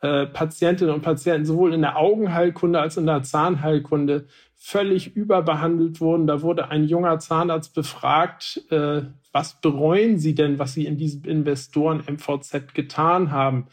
äh, 0.01 0.27
Patientinnen 0.27 0.93
und 0.93 1.03
Patienten 1.03 1.47
sowohl 1.47 1.73
in 1.73 1.81
der 1.81 1.97
Augenheilkunde 1.97 2.81
als 2.81 2.97
in 2.97 3.07
der 3.07 3.23
Zahnheilkunde 3.23 4.27
völlig 4.57 5.15
überbehandelt 5.15 6.01
wurden. 6.01 6.27
Da 6.27 6.43
wurde 6.43 6.71
ein 6.71 6.85
junger 6.85 7.21
Zahnarzt 7.21 7.73
befragt, 7.73 8.62
äh, 8.71 9.03
was 9.31 9.61
bereuen 9.61 10.19
Sie 10.19 10.35
denn, 10.35 10.59
was 10.59 10.75
Sie 10.75 10.87
in 10.87 10.97
diesem 10.97 11.25
Investoren 11.25 12.03
MVZ 12.05 12.75
getan 12.75 13.31
haben? 13.31 13.69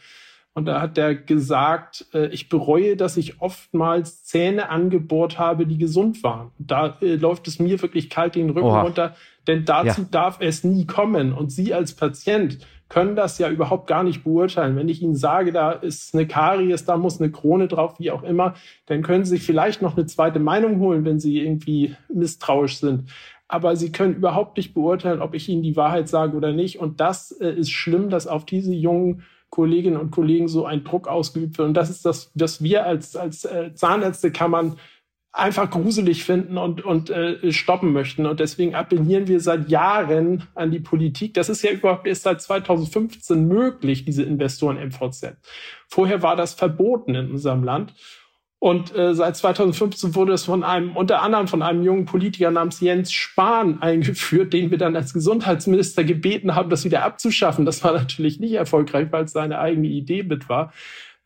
Und 0.52 0.64
da 0.66 0.80
hat 0.80 0.98
er 0.98 1.14
gesagt, 1.14 2.06
äh, 2.12 2.26
ich 2.28 2.48
bereue, 2.48 2.96
dass 2.96 3.16
ich 3.16 3.40
oftmals 3.40 4.24
Zähne 4.24 4.68
angebohrt 4.68 5.38
habe, 5.38 5.66
die 5.66 5.78
gesund 5.78 6.22
waren. 6.24 6.50
Da 6.58 6.98
äh, 7.00 7.14
läuft 7.14 7.46
es 7.46 7.60
mir 7.60 7.80
wirklich 7.80 8.10
kalt 8.10 8.34
den 8.34 8.50
Rücken 8.50 8.66
Oha. 8.66 8.82
runter, 8.82 9.14
denn 9.46 9.64
dazu 9.64 10.02
ja. 10.02 10.08
darf 10.10 10.38
es 10.40 10.64
nie 10.64 10.86
kommen. 10.86 11.32
Und 11.32 11.52
Sie 11.52 11.72
als 11.72 11.94
Patient 11.94 12.58
können 12.88 13.14
das 13.14 13.38
ja 13.38 13.48
überhaupt 13.48 13.86
gar 13.86 14.02
nicht 14.02 14.24
beurteilen. 14.24 14.74
Wenn 14.74 14.88
ich 14.88 15.00
Ihnen 15.00 15.14
sage, 15.14 15.52
da 15.52 15.70
ist 15.70 16.12
eine 16.12 16.26
Karies, 16.26 16.84
da 16.84 16.96
muss 16.96 17.20
eine 17.20 17.30
Krone 17.30 17.68
drauf, 17.68 18.00
wie 18.00 18.10
auch 18.10 18.24
immer, 18.24 18.54
dann 18.86 19.02
können 19.02 19.24
Sie 19.24 19.30
sich 19.30 19.44
vielleicht 19.44 19.80
noch 19.80 19.96
eine 19.96 20.06
zweite 20.06 20.40
Meinung 20.40 20.80
holen, 20.80 21.04
wenn 21.04 21.20
Sie 21.20 21.38
irgendwie 21.38 21.94
misstrauisch 22.12 22.78
sind. 22.78 23.08
Aber 23.46 23.76
Sie 23.76 23.92
können 23.92 24.14
überhaupt 24.14 24.56
nicht 24.56 24.74
beurteilen, 24.74 25.22
ob 25.22 25.34
ich 25.34 25.48
Ihnen 25.48 25.62
die 25.62 25.76
Wahrheit 25.76 26.08
sage 26.08 26.36
oder 26.36 26.52
nicht. 26.52 26.80
Und 26.80 27.00
das 27.00 27.30
äh, 27.30 27.52
ist 27.52 27.70
schlimm, 27.70 28.10
dass 28.10 28.26
auf 28.26 28.44
diese 28.44 28.74
jungen 28.74 29.22
Kolleginnen 29.50 29.96
und 29.96 30.10
Kollegen 30.10 30.48
so 30.48 30.64
ein 30.64 30.84
Druck 30.84 31.08
ausgeübt 31.08 31.58
wird. 31.58 31.68
Und 31.68 31.74
das 31.74 31.90
ist 31.90 32.06
das, 32.06 32.30
was 32.34 32.62
wir 32.62 32.86
als, 32.86 33.16
als 33.16 33.44
äh, 33.44 33.74
Zahnärztekammern 33.74 34.76
einfach 35.32 35.70
gruselig 35.70 36.24
finden 36.24 36.58
und, 36.58 36.84
und 36.84 37.10
äh, 37.10 37.52
stoppen 37.52 37.92
möchten. 37.92 38.26
Und 38.26 38.40
deswegen 38.40 38.74
appellieren 38.74 39.28
wir 39.28 39.40
seit 39.40 39.68
Jahren 39.68 40.48
an 40.54 40.70
die 40.70 40.80
Politik. 40.80 41.34
Das 41.34 41.48
ist 41.48 41.62
ja 41.62 41.70
überhaupt 41.70 42.06
erst 42.06 42.22
seit 42.22 42.40
2015 42.40 43.46
möglich, 43.46 44.04
diese 44.04 44.24
Investoren 44.24 44.76
MVZ. 44.76 45.36
Vorher 45.88 46.22
war 46.22 46.34
das 46.34 46.54
verboten 46.54 47.14
in 47.14 47.30
unserem 47.30 47.62
Land. 47.62 47.94
Und 48.60 48.94
äh, 48.94 49.14
seit 49.14 49.36
2015 49.36 50.14
wurde 50.14 50.34
es 50.34 50.44
von 50.44 50.62
einem, 50.62 50.94
unter 50.94 51.22
anderem 51.22 51.48
von 51.48 51.62
einem 51.62 51.82
jungen 51.82 52.04
Politiker 52.04 52.50
namens 52.50 52.80
Jens 52.80 53.10
Spahn 53.10 53.80
eingeführt, 53.80 54.52
den 54.52 54.70
wir 54.70 54.76
dann 54.76 54.94
als 54.94 55.14
Gesundheitsminister 55.14 56.04
gebeten 56.04 56.54
haben, 56.54 56.68
das 56.68 56.84
wieder 56.84 57.02
abzuschaffen. 57.02 57.64
Das 57.64 57.82
war 57.82 57.94
natürlich 57.94 58.38
nicht 58.38 58.52
erfolgreich, 58.52 59.08
weil 59.10 59.24
es 59.24 59.32
seine 59.32 59.58
eigene 59.60 59.88
Idee 59.88 60.24
mit 60.24 60.50
war. 60.50 60.74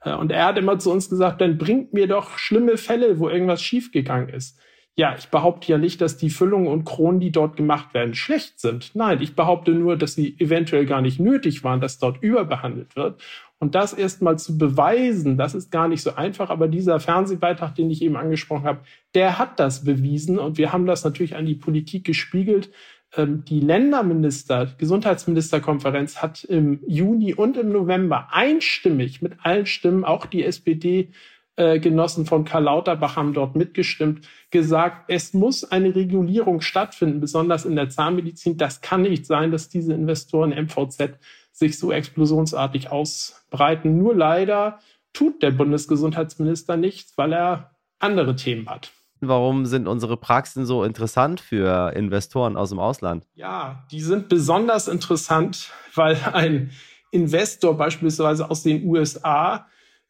Äh, 0.02 0.14
und 0.14 0.30
er 0.30 0.46
hat 0.46 0.58
immer 0.58 0.78
zu 0.78 0.92
uns 0.92 1.10
gesagt, 1.10 1.40
dann 1.40 1.58
bringt 1.58 1.92
mir 1.92 2.06
doch 2.06 2.38
schlimme 2.38 2.76
Fälle, 2.76 3.18
wo 3.18 3.28
irgendwas 3.28 3.60
schiefgegangen 3.60 4.28
ist. 4.28 4.56
Ja, 4.96 5.16
ich 5.18 5.26
behaupte 5.26 5.72
ja 5.72 5.76
nicht, 5.76 6.00
dass 6.00 6.16
die 6.16 6.30
Füllungen 6.30 6.68
und 6.68 6.84
Kronen, 6.84 7.18
die 7.18 7.32
dort 7.32 7.56
gemacht 7.56 7.94
werden, 7.94 8.14
schlecht 8.14 8.60
sind. 8.60 8.92
Nein, 8.94 9.20
ich 9.20 9.34
behaupte 9.34 9.72
nur, 9.72 9.96
dass 9.96 10.14
sie 10.14 10.36
eventuell 10.38 10.86
gar 10.86 11.00
nicht 11.00 11.18
nötig 11.18 11.64
waren, 11.64 11.80
dass 11.80 11.98
dort 11.98 12.22
überbehandelt 12.22 12.94
wird. 12.94 13.20
Und 13.58 13.74
das 13.74 13.92
erstmal 13.92 14.38
zu 14.38 14.58
beweisen, 14.58 15.38
das 15.38 15.54
ist 15.54 15.70
gar 15.70 15.88
nicht 15.88 16.02
so 16.02 16.14
einfach. 16.14 16.50
Aber 16.50 16.68
dieser 16.68 17.00
Fernsehbeitrag, 17.00 17.74
den 17.74 17.90
ich 17.90 18.02
eben 18.02 18.16
angesprochen 18.16 18.64
habe, 18.64 18.80
der 19.14 19.38
hat 19.38 19.60
das 19.60 19.84
bewiesen. 19.84 20.38
Und 20.38 20.58
wir 20.58 20.72
haben 20.72 20.86
das 20.86 21.04
natürlich 21.04 21.36
an 21.36 21.46
die 21.46 21.54
Politik 21.54 22.04
gespiegelt. 22.04 22.70
Ähm, 23.16 23.44
die 23.44 23.60
Länderminister, 23.60 24.74
Gesundheitsministerkonferenz 24.76 26.20
hat 26.20 26.44
im 26.44 26.80
Juni 26.86 27.34
und 27.34 27.56
im 27.56 27.70
November 27.70 28.28
einstimmig 28.32 29.22
mit 29.22 29.34
allen 29.42 29.66
Stimmen, 29.66 30.04
auch 30.04 30.26
die 30.26 30.44
SPD, 30.44 31.10
äh, 31.56 31.78
Genossen 31.78 32.26
von 32.26 32.44
Karl 32.44 32.64
Lauterbach 32.64 33.14
haben 33.14 33.32
dort 33.32 33.54
mitgestimmt, 33.54 34.26
gesagt, 34.50 35.04
es 35.08 35.34
muss 35.34 35.62
eine 35.64 35.94
Regulierung 35.94 36.60
stattfinden, 36.60 37.20
besonders 37.20 37.64
in 37.64 37.76
der 37.76 37.88
Zahnmedizin. 37.88 38.56
Das 38.56 38.80
kann 38.80 39.02
nicht 39.02 39.24
sein, 39.26 39.52
dass 39.52 39.68
diese 39.68 39.94
Investoren 39.94 40.50
MVZ 40.50 41.16
sich 41.54 41.78
so 41.78 41.92
explosionsartig 41.92 42.90
ausbreiten. 42.90 43.96
Nur 43.96 44.14
leider 44.14 44.80
tut 45.12 45.42
der 45.42 45.52
Bundesgesundheitsminister 45.52 46.76
nichts, 46.76 47.16
weil 47.16 47.32
er 47.32 47.70
andere 48.00 48.34
Themen 48.34 48.68
hat. 48.68 48.90
Warum 49.20 49.64
sind 49.64 49.86
unsere 49.86 50.16
Praxen 50.16 50.66
so 50.66 50.82
interessant 50.82 51.40
für 51.40 51.92
Investoren 51.94 52.56
aus 52.56 52.70
dem 52.70 52.80
Ausland? 52.80 53.26
Ja, 53.34 53.86
die 53.92 54.00
sind 54.00 54.28
besonders 54.28 54.88
interessant, 54.88 55.70
weil 55.94 56.18
ein 56.32 56.72
Investor 57.12 57.76
beispielsweise 57.76 58.50
aus 58.50 58.64
den 58.64 58.84
USA 58.84 59.68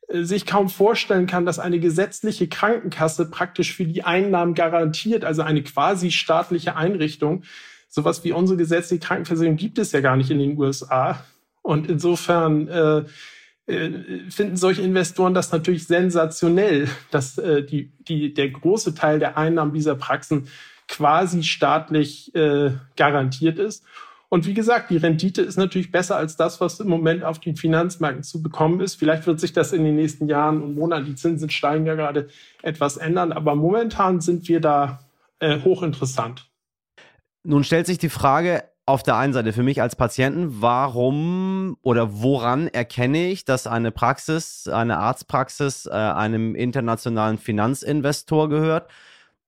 äh, 0.08 0.22
sich 0.22 0.46
kaum 0.46 0.70
vorstellen 0.70 1.26
kann, 1.26 1.44
dass 1.44 1.58
eine 1.58 1.78
gesetzliche 1.78 2.48
Krankenkasse 2.48 3.30
praktisch 3.30 3.74
für 3.74 3.84
die 3.84 4.02
Einnahmen 4.02 4.54
garantiert, 4.54 5.24
also 5.24 5.42
eine 5.42 5.62
quasi 5.62 6.10
staatliche 6.10 6.76
Einrichtung. 6.76 7.44
Sowas 7.88 8.24
wie 8.24 8.32
unsere 8.32 8.56
gesetzliche 8.56 9.06
Krankenversicherung 9.06 9.56
gibt 9.56 9.78
es 9.78 9.92
ja 9.92 10.00
gar 10.00 10.16
nicht 10.16 10.30
in 10.30 10.38
den 10.38 10.58
USA. 10.58 11.22
Und 11.64 11.88
insofern 11.88 12.68
äh, 12.68 13.04
äh, 13.66 14.28
finden 14.28 14.56
solche 14.56 14.82
Investoren 14.82 15.32
das 15.32 15.50
natürlich 15.50 15.86
sensationell, 15.86 16.88
dass 17.10 17.38
äh, 17.38 17.62
die, 17.64 17.92
die, 18.06 18.34
der 18.34 18.50
große 18.50 18.94
Teil 18.94 19.18
der 19.18 19.38
Einnahmen 19.38 19.72
dieser 19.72 19.94
Praxen 19.94 20.48
quasi 20.88 21.42
staatlich 21.42 22.34
äh, 22.34 22.72
garantiert 22.96 23.58
ist. 23.58 23.82
Und 24.28 24.46
wie 24.46 24.52
gesagt, 24.52 24.90
die 24.90 24.98
Rendite 24.98 25.40
ist 25.40 25.56
natürlich 25.56 25.90
besser 25.90 26.16
als 26.16 26.36
das, 26.36 26.60
was 26.60 26.80
im 26.80 26.88
Moment 26.88 27.24
auf 27.24 27.38
den 27.38 27.56
Finanzmärkten 27.56 28.24
zu 28.24 28.42
bekommen 28.42 28.80
ist. 28.80 28.96
Vielleicht 28.96 29.26
wird 29.26 29.40
sich 29.40 29.54
das 29.54 29.72
in 29.72 29.84
den 29.84 29.96
nächsten 29.96 30.28
Jahren 30.28 30.60
und 30.60 30.74
Monaten, 30.74 31.06
die 31.06 31.14
Zinsen 31.14 31.48
steigen 31.48 31.86
ja 31.86 31.94
gerade, 31.94 32.28
etwas 32.60 32.98
ändern. 32.98 33.32
Aber 33.32 33.54
momentan 33.54 34.20
sind 34.20 34.48
wir 34.48 34.60
da 34.60 35.00
äh, 35.38 35.60
hochinteressant. 35.60 36.50
Nun 37.44 37.64
stellt 37.64 37.86
sich 37.86 37.98
die 37.98 38.10
Frage, 38.10 38.64
auf 38.86 39.02
der 39.02 39.16
einen 39.16 39.32
Seite 39.32 39.52
für 39.52 39.62
mich 39.62 39.80
als 39.80 39.96
Patienten, 39.96 40.60
warum 40.60 41.76
oder 41.82 42.20
woran 42.20 42.68
erkenne 42.68 43.28
ich, 43.28 43.44
dass 43.44 43.66
eine 43.66 43.90
Praxis, 43.90 44.68
eine 44.68 44.98
Arztpraxis 44.98 45.86
äh, 45.86 45.90
einem 45.92 46.54
internationalen 46.54 47.38
Finanzinvestor 47.38 48.48
gehört? 48.48 48.90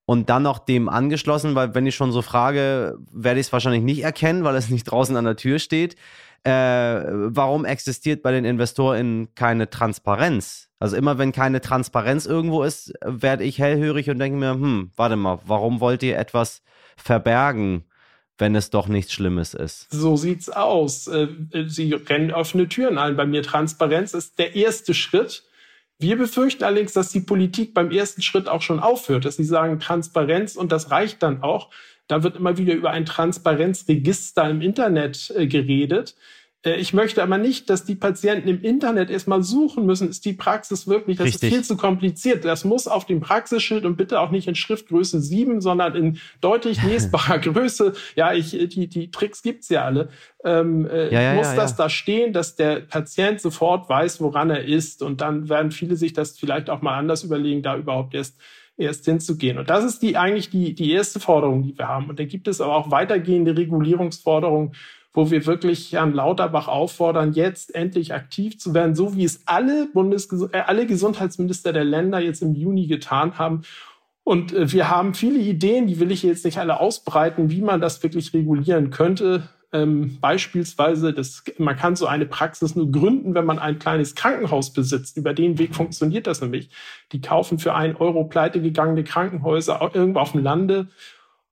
Und 0.08 0.30
dann 0.30 0.44
noch 0.44 0.60
dem 0.60 0.88
angeschlossen, 0.88 1.56
weil 1.56 1.74
wenn 1.74 1.84
ich 1.84 1.96
schon 1.96 2.12
so 2.12 2.22
frage, 2.22 2.96
werde 3.10 3.40
ich 3.40 3.48
es 3.48 3.52
wahrscheinlich 3.52 3.82
nicht 3.82 4.04
erkennen, 4.04 4.44
weil 4.44 4.54
es 4.54 4.70
nicht 4.70 4.84
draußen 4.84 5.16
an 5.16 5.24
der 5.24 5.34
Tür 5.34 5.58
steht. 5.58 5.96
Äh, 6.44 6.50
warum 6.50 7.64
existiert 7.64 8.22
bei 8.22 8.30
den 8.30 8.44
Investoren 8.44 9.28
keine 9.34 9.68
Transparenz? 9.68 10.68
Also 10.78 10.96
immer 10.96 11.18
wenn 11.18 11.32
keine 11.32 11.60
Transparenz 11.60 12.24
irgendwo 12.24 12.62
ist, 12.62 12.92
werde 13.04 13.42
ich 13.42 13.58
hellhörig 13.58 14.08
und 14.08 14.20
denke 14.20 14.38
mir, 14.38 14.52
hm, 14.52 14.92
warte 14.94 15.16
mal, 15.16 15.40
warum 15.44 15.80
wollt 15.80 16.04
ihr 16.04 16.16
etwas 16.16 16.62
verbergen? 16.96 17.84
Wenn 18.38 18.54
es 18.54 18.70
doch 18.70 18.88
nichts 18.88 19.12
Schlimmes 19.12 19.54
ist. 19.54 19.90
So 19.90 20.16
sieht's 20.16 20.48
aus. 20.48 21.06
Äh, 21.06 21.28
sie 21.66 21.92
rennen 21.92 22.32
offene 22.32 22.68
Türen 22.68 22.98
ein. 22.98 23.16
Bei 23.16 23.26
mir 23.26 23.42
Transparenz 23.42 24.14
ist 24.14 24.38
der 24.38 24.54
erste 24.54 24.94
Schritt. 24.94 25.44
Wir 25.98 26.18
befürchten 26.18 26.64
allerdings, 26.64 26.92
dass 26.92 27.10
die 27.10 27.20
Politik 27.20 27.72
beim 27.72 27.90
ersten 27.90 28.20
Schritt 28.20 28.48
auch 28.48 28.60
schon 28.60 28.80
aufhört, 28.80 29.24
dass 29.24 29.36
sie 29.36 29.44
sagen 29.44 29.80
Transparenz 29.80 30.54
und 30.54 30.70
das 30.70 30.90
reicht 30.90 31.22
dann 31.22 31.42
auch. 31.42 31.70
Da 32.06 32.22
wird 32.22 32.36
immer 32.36 32.58
wieder 32.58 32.74
über 32.74 32.90
ein 32.90 33.06
Transparenzregister 33.06 34.48
im 34.48 34.60
Internet 34.60 35.32
äh, 35.34 35.46
geredet. 35.46 36.14
Äh, 36.64 36.76
ich 36.76 36.92
möchte 36.92 37.22
aber 37.22 37.38
nicht, 37.38 37.70
dass 37.70 37.84
die 37.84 37.94
Patienten 37.94 38.48
im 38.48 38.62
Internet 38.62 39.10
erstmal 39.10 39.42
suchen 39.42 39.86
müssen, 39.86 40.08
ist 40.08 40.24
die 40.24 40.32
Praxis 40.32 40.86
wirklich, 40.86 41.18
das 41.18 41.26
Richtig. 41.26 41.42
ist 41.42 41.54
viel 41.54 41.64
zu 41.64 41.76
kompliziert. 41.76 42.44
Das 42.44 42.64
muss 42.64 42.88
auf 42.88 43.06
dem 43.06 43.20
Praxisschild 43.20 43.84
und 43.84 43.96
bitte 43.96 44.20
auch 44.20 44.30
nicht 44.30 44.48
in 44.48 44.54
Schriftgröße 44.54 45.20
7, 45.20 45.60
sondern 45.60 45.94
in 45.94 46.18
deutlich 46.40 46.82
lesbarer 46.84 47.38
Größe. 47.38 47.92
Ja, 48.14 48.32
ich, 48.32 48.50
die, 48.50 48.88
die 48.88 49.10
Tricks 49.10 49.42
gibt's 49.42 49.68
ja 49.68 49.84
alle. 49.84 50.08
Ähm, 50.44 50.86
äh, 50.86 51.12
ja, 51.12 51.22
ja, 51.22 51.34
muss 51.34 51.48
ja, 51.48 51.56
das 51.56 51.76
da 51.76 51.88
stehen, 51.88 52.32
dass 52.32 52.56
der 52.56 52.80
Patient 52.80 53.40
sofort 53.40 53.88
weiß, 53.88 54.20
woran 54.20 54.50
er 54.50 54.64
ist. 54.64 55.02
Und 55.02 55.20
dann 55.20 55.48
werden 55.48 55.70
viele 55.70 55.96
sich 55.96 56.12
das 56.12 56.38
vielleicht 56.38 56.70
auch 56.70 56.82
mal 56.82 56.96
anders 56.96 57.24
überlegen, 57.24 57.62
da 57.62 57.76
überhaupt 57.76 58.14
erst 58.14 58.38
erst 58.78 59.06
hinzugehen. 59.06 59.56
Und 59.58 59.70
das 59.70 59.84
ist 59.84 60.02
die 60.02 60.16
eigentlich 60.16 60.50
die, 60.50 60.74
die 60.74 60.92
erste 60.92 61.18
Forderung, 61.18 61.62
die 61.62 61.78
wir 61.78 61.88
haben. 61.88 62.10
Und 62.10 62.18
da 62.20 62.24
gibt 62.24 62.46
es 62.46 62.60
aber 62.60 62.76
auch 62.76 62.90
weitergehende 62.90 63.56
Regulierungsforderungen 63.56 64.72
wo 65.16 65.30
wir 65.30 65.46
wirklich 65.46 65.94
Herrn 65.94 66.12
Lauterbach 66.12 66.68
auffordern, 66.68 67.32
jetzt 67.32 67.74
endlich 67.74 68.12
aktiv 68.12 68.58
zu 68.58 68.74
werden, 68.74 68.94
so 68.94 69.16
wie 69.16 69.24
es 69.24 69.40
alle, 69.46 69.88
Bundes 69.92 70.30
äh, 70.52 70.58
alle 70.58 70.86
Gesundheitsminister 70.86 71.72
der 71.72 71.84
Länder 71.84 72.20
jetzt 72.20 72.42
im 72.42 72.54
Juni 72.54 72.86
getan 72.86 73.38
haben. 73.38 73.62
Und 74.24 74.52
äh, 74.52 74.70
wir 74.70 74.90
haben 74.90 75.14
viele 75.14 75.38
Ideen, 75.38 75.86
die 75.86 75.98
will 76.00 76.12
ich 76.12 76.22
jetzt 76.22 76.44
nicht 76.44 76.58
alle 76.58 76.80
ausbreiten, 76.80 77.50
wie 77.50 77.62
man 77.62 77.80
das 77.80 78.02
wirklich 78.02 78.34
regulieren 78.34 78.90
könnte. 78.90 79.48
Ähm, 79.72 80.18
beispielsweise, 80.20 81.14
das, 81.14 81.42
man 81.56 81.76
kann 81.76 81.96
so 81.96 82.06
eine 82.06 82.26
Praxis 82.26 82.76
nur 82.76 82.92
gründen, 82.92 83.34
wenn 83.34 83.46
man 83.46 83.58
ein 83.58 83.78
kleines 83.78 84.16
Krankenhaus 84.16 84.74
besitzt. 84.74 85.16
Über 85.16 85.32
den 85.32 85.58
Weg 85.58 85.74
funktioniert 85.74 86.26
das 86.26 86.42
nämlich. 86.42 86.68
Die 87.12 87.22
kaufen 87.22 87.58
für 87.58 87.74
einen 87.74 87.96
Euro 87.96 88.24
pleite 88.24 88.60
gegangene 88.60 89.02
Krankenhäuser 89.02 89.90
irgendwo 89.94 90.20
auf 90.20 90.32
dem 90.32 90.42
Lande 90.42 90.88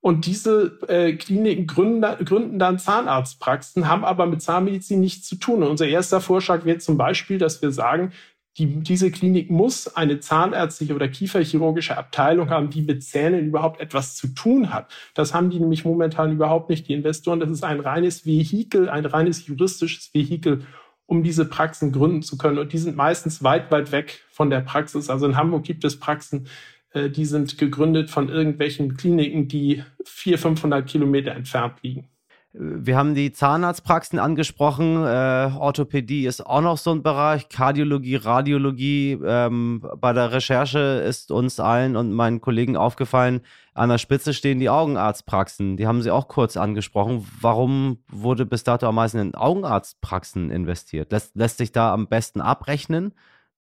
und 0.05 0.27
diese 0.27 0.79
äh, 0.87 1.15
Kliniken 1.15 1.67
gründen, 1.67 2.03
gründen 2.27 2.59
dann 2.59 2.79
Zahnarztpraxen, 2.79 3.89
haben 3.89 4.05
aber 4.05 4.27
mit 4.27 4.43
Zahnmedizin 4.43 5.01
nichts 5.01 5.27
zu 5.27 5.37
tun. 5.37 5.63
Und 5.63 5.71
unser 5.71 5.87
erster 5.87 6.21
Vorschlag 6.21 6.67
wäre 6.67 6.77
zum 6.77 6.99
Beispiel, 6.99 7.39
dass 7.39 7.63
wir 7.63 7.73
sagen, 7.73 8.13
die, 8.59 8.67
diese 8.67 9.11
Klinik 9.11 9.51
muss 9.51 9.97
eine 9.97 10.21
zahnärztliche 10.21 10.95
oder 10.95 11.09
kieferchirurgische 11.09 11.97
Abteilung 11.97 12.51
haben, 12.51 12.69
die 12.69 12.83
mit 12.83 13.03
Zähnen 13.03 13.47
überhaupt 13.47 13.81
etwas 13.81 14.15
zu 14.15 14.29
tun 14.29 14.75
hat. 14.75 14.93
Das 15.15 15.33
haben 15.33 15.49
die 15.49 15.59
nämlich 15.59 15.87
momentan 15.87 16.33
überhaupt 16.33 16.69
nicht, 16.69 16.87
die 16.87 16.93
Investoren. 16.93 17.41
Das 17.41 17.49
ist 17.49 17.65
ein 17.65 17.81
reines 17.81 18.27
Vehikel, 18.27 18.91
ein 18.91 19.07
reines 19.07 19.47
juristisches 19.47 20.13
Vehikel, 20.13 20.67
um 21.07 21.23
diese 21.23 21.47
Praxen 21.47 21.93
gründen 21.93 22.21
zu 22.21 22.37
können. 22.37 22.59
Und 22.59 22.75
die 22.75 22.79
sind 22.79 22.95
meistens 22.95 23.43
weit, 23.43 23.71
weit 23.71 23.91
weg 23.91 24.21
von 24.31 24.51
der 24.51 24.61
Praxis. 24.61 25.09
Also 25.09 25.25
in 25.25 25.39
Hamburg 25.39 25.65
gibt 25.65 25.83
es 25.83 25.99
Praxen, 25.99 26.47
die 26.95 27.25
sind 27.25 27.59
gegründet 27.59 28.11
von 28.11 28.29
irgendwelchen 28.29 28.97
Kliniken, 28.97 29.49
die 29.49 29.83
400, 30.05 30.41
500 30.41 30.87
Kilometer 30.87 31.33
entfernt 31.33 31.75
liegen. 31.83 32.09
Wir 32.57 32.97
haben 32.97 33.17
die 33.17 33.33
Zahnarztpraxen 33.33 34.21
angesprochen. 34.21 35.05
Äh, 35.05 35.51
Orthopädie 35.59 36.25
ist 36.25 36.47
auch 36.47 36.61
noch 36.61 36.79
so 36.79 36.93
ein 36.93 37.03
Bereich. 37.03 37.49
Kardiologie, 37.49 38.15
Radiologie. 38.15 39.19
Ähm, 39.25 39.85
bei 39.99 40.13
der 40.13 40.31
Recherche 40.31 40.79
ist 40.79 41.33
uns 41.33 41.59
allen 41.59 41.97
und 41.97 42.13
meinen 42.13 42.41
Kollegen 42.41 42.77
aufgefallen, 42.77 43.41
an 43.75 43.89
der 43.89 43.99
Spitze 43.99 44.33
stehen 44.33 44.61
die 44.61 44.71
Augenarztpraxen. 44.71 45.77
Die 45.77 45.89
haben 45.89 46.01
Sie 46.01 46.13
auch 46.13 46.29
kurz 46.29 46.57
angesprochen. 46.57 47.27
Warum 47.41 47.99
wurde 48.07 48.47
bis 48.47 48.63
dato 48.63 48.87
am 48.87 48.95
meisten 48.95 49.19
in 49.19 49.35
Augenarztpraxen 49.35 50.53
investiert? 50.53 51.11
Lässt, 51.11 51.35
lässt 51.35 51.59
sich 51.59 51.73
da 51.73 51.93
am 51.93 52.07
besten 52.07 52.41
abrechnen 52.41 53.15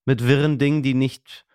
mit 0.06 0.28
wirren 0.28 0.60
Dingen, 0.60 0.84
die 0.84 0.94
nicht 0.94 1.46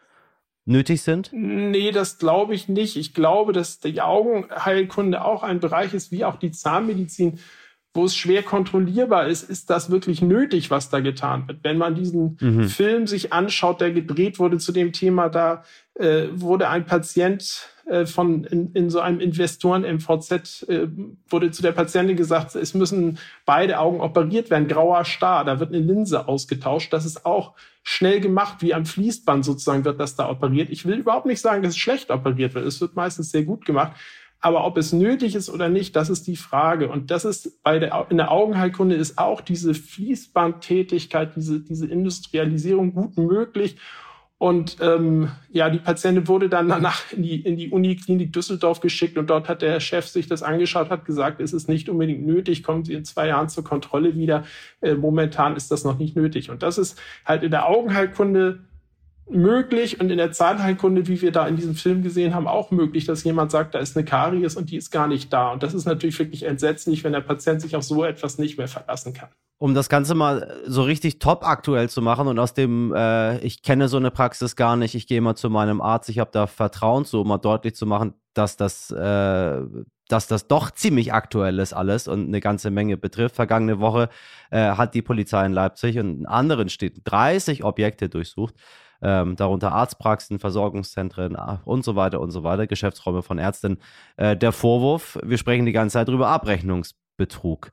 nötig 0.71 1.03
sind? 1.03 1.31
Nee, 1.33 1.91
das 1.91 2.19
glaube 2.19 2.55
ich 2.55 2.69
nicht. 2.69 2.97
Ich 2.97 3.13
glaube, 3.13 3.53
dass 3.53 3.81
die 3.81 4.01
Augenheilkunde 4.01 5.25
auch 5.25 5.43
ein 5.43 5.61
Bereich 5.61 5.93
ist, 5.93 6.13
wie 6.13 6.25
auch 6.25 6.37
die 6.37 6.53
Zahnmedizin, 6.53 7.39
wo 7.93 8.05
es 8.05 8.17
schwer 8.17 8.43
kontrollierbar 8.43 9.27
ist, 9.27 9.49
ist 9.51 9.69
das 9.69 9.91
wirklich 9.91 10.23
nötig, 10.23 10.71
was 10.71 10.91
da 10.91 11.01
getan 11.01 11.49
wird. 11.49 11.65
Wenn 11.65 11.77
man 11.77 11.97
diesen 11.97 12.39
mhm. 12.41 12.69
Film 12.69 13.07
sich 13.07 13.33
anschaut, 13.33 13.81
der 13.81 13.91
gedreht 13.91 14.39
wurde 14.39 14.59
zu 14.59 14.71
dem 14.71 14.93
Thema, 14.93 15.29
da 15.29 15.65
äh, 15.95 16.29
wurde 16.33 16.69
ein 16.69 16.87
Patient 16.87 17.69
äh, 17.87 18.07
von 18.07 18.45
in, 18.45 18.73
in, 18.75 18.91
so 18.91 19.01
einem 19.01 19.19
Investoren-MVZ, 19.19 20.69
äh, 20.69 20.87
wurde 21.29 21.51
zu 21.51 21.63
der 21.63 21.73
Patientin 21.73 22.17
gesagt, 22.17 22.55
es 22.55 22.75
müssen 22.75 23.19
beide 23.45 23.81
Augen 23.81 24.01
operiert 24.01 24.51
werden, 24.51 24.69
grauer 24.69 25.05
Star, 25.05 25.45
da 25.45 25.59
wird 25.59 25.75
eine 25.75 25.85
Linse 25.85 26.29
ausgetauscht. 26.29 26.93
Das 26.93 27.05
ist 27.05 27.27
auch 27.27 27.55
schnell 27.83 28.21
gemacht, 28.21 28.59
wie 28.61 28.73
am 28.73 28.87
Fließband 28.87 29.45
sozusagen 29.45 29.85
wird 29.85 29.99
das 29.99 30.15
da 30.15 30.31
operiert. 30.31 30.71
Ich 30.71 30.87
will 30.87 30.99
überhaupt 30.99 31.27
nicht 31.27 31.41
sagen, 31.41 31.63
dass 31.63 31.73
es 31.73 31.79
schlecht 31.79 32.13
operiert 32.13 32.55
wird. 32.55 32.67
Es 32.67 32.81
wird 32.81 32.95
meistens 32.95 33.33
sehr 33.33 33.43
gut 33.43 33.65
gemacht. 33.65 33.97
Aber 34.41 34.65
ob 34.65 34.79
es 34.79 34.93
nötig 34.93 35.35
ist 35.35 35.51
oder 35.51 35.69
nicht, 35.69 35.95
das 35.97 36.09
ist 36.09 36.27
die 36.27 36.37
Frage. 36.37 36.89
Und 36.89 37.11
das 37.11 37.25
ist 37.25 37.63
bei 37.63 37.79
der, 37.79 38.07
in 38.09 38.17
der 38.17 38.31
Augenheilkunde 38.31 38.95
ist 38.95 39.19
auch 39.19 39.43
diese 39.43 39.75
Fließbandtätigkeit, 39.75 41.37
diese, 41.37 41.61
diese 41.61 41.87
Industrialisierung 41.87 42.95
gut 42.95 43.19
möglich. 43.19 43.77
Und 44.39 44.79
ähm, 44.81 45.31
ja, 45.51 45.69
die 45.69 45.81
Patientin 45.81 46.27
wurde 46.27 46.49
dann 46.49 46.67
danach 46.71 47.13
in 47.13 47.23
die, 47.23 47.43
in 47.43 47.59
die 47.59 47.69
Uniklinik 47.69 48.33
Düsseldorf 48.33 48.81
geschickt 48.81 49.19
und 49.19 49.29
dort 49.29 49.51
hat 49.51 49.61
der 49.61 49.81
Chef 49.81 50.07
sich 50.07 50.29
das 50.29 50.43
angeschaut, 50.43 50.89
hat 50.89 51.05
gesagt, 51.05 51.43
es 51.43 51.53
ist 51.53 51.69
nicht 51.69 51.91
unbedingt 51.91 52.25
nötig, 52.25 52.63
kommen 52.63 52.83
Sie 52.83 52.95
in 52.95 53.05
zwei 53.05 53.29
Jahren 53.29 53.51
zur 53.51 53.65
Kontrolle 53.65 54.17
wieder. 54.17 54.45
Äh, 54.81 54.95
momentan 54.95 55.57
ist 55.57 55.71
das 55.71 55.85
noch 55.85 55.99
nicht 55.99 56.17
nötig. 56.17 56.49
Und 56.49 56.63
das 56.63 56.79
ist 56.79 56.99
halt 57.27 57.43
in 57.43 57.51
der 57.51 57.69
Augenheilkunde 57.69 58.61
möglich 59.31 60.01
und 60.01 60.11
in 60.11 60.19
der 60.19 60.33
Zahnheilkunde, 60.33 61.07
wie 61.07 61.21
wir 61.23 61.33
da 61.33 61.47
in 61.47 61.57
diesem 61.57 61.75
Film 61.75 62.03
gesehen 62.03 62.35
haben, 62.35 62.47
auch 62.47 62.71
möglich, 62.71 63.05
dass 63.05 63.25
jemand 63.25 63.51
sagt, 63.51 63.75
da 63.75 63.79
ist 63.79 63.97
eine 63.97 64.05
Karies 64.05 64.57
und 64.57 64.71
die 64.71 64.77
ist 64.77 64.91
gar 64.91 65.07
nicht 65.07 65.33
da. 65.33 65.53
Und 65.53 65.63
das 65.63 65.75
ist 65.75 65.87
natürlich 65.87 66.19
wirklich 66.19 66.43
entsetzlich, 66.43 67.05
wenn 67.05 67.13
der 67.13 67.21
Patient 67.21 67.61
sich 67.61 67.77
auf 67.77 67.83
so 67.83 68.05
etwas 68.05 68.39
nicht 68.39 68.59
mehr 68.59 68.69
verlassen 68.69 69.13
kann. 69.15 69.29
Um 69.59 69.75
das 69.75 69.89
Ganze 69.89 70.15
mal 70.15 70.61
so 70.67 70.83
richtig 70.83 71.19
top 71.19 71.47
aktuell 71.47 71.91
zu 71.91 72.01
machen 72.01 72.29
und 72.29 72.39
aus 72.39 72.55
dem, 72.55 72.95
äh, 72.95 73.39
ich 73.41 73.63
kenne 73.63 73.89
so 73.89 73.99
eine 73.99 74.11
Praxis 74.11 74.57
gar 74.57 74.77
nicht, 74.77 74.95
ich 74.95 75.07
gehe 75.07 75.21
mal 75.21 75.35
zu 75.35 75.51
meinem 75.51 75.83
Arzt, 75.83 76.09
ich 76.09 76.19
habe 76.19 76.31
da 76.33 76.47
Vertrauen 76.47 77.05
zu, 77.05 77.21
um 77.21 77.29
mal 77.29 77.39
deutlich 77.39 77.75
zu 77.75 77.85
machen, 77.85 78.15
dass 78.33 78.57
das, 78.57 78.91
äh, 78.91 79.63
dass 80.09 80.27
das 80.29 80.49
doch 80.49 80.71
ziemlich 80.71 81.13
aktuell 81.13 81.59
ist 81.59 81.75
alles 81.75 82.09
und 82.09 82.29
eine 82.29 82.41
ganze 82.41 82.71
Menge 82.71 82.97
betrifft. 82.97 83.37
Vergangene 83.37 83.81
Woche 83.81 84.09
äh, 84.51 84.73
hat 84.73 84.95
die 84.95 85.03
Polizei 85.03 85.45
in 85.45 85.53
Leipzig 85.53 85.99
und 85.99 86.21
in 86.21 86.27
anderen 86.27 86.71
Städten 86.71 87.03
30 87.05 87.63
Objekte 87.63 88.09
durchsucht 88.09 88.55
ähm, 89.03 89.37
darunter 89.37 89.73
Arztpraxen, 89.73 90.39
Versorgungszentren 90.39 91.37
ah, 91.37 91.61
und 91.65 91.85
so 91.85 91.97
weiter 91.97 92.21
und 92.21 92.31
so 92.31 92.43
weiter, 92.43 92.67
Geschäftsräume 92.67 93.23
von 93.23 93.39
Ärzten. 93.39 93.79
Äh, 94.17 94.37
der 94.37 94.53
Vorwurf, 94.53 95.19
wir 95.23 95.39
sprechen 95.39 95.67
die 95.67 95.73
ganze 95.73 95.95
Zeit 95.95 96.09
drüber, 96.09 96.29
Abrechnungsbetrug. 96.29 97.71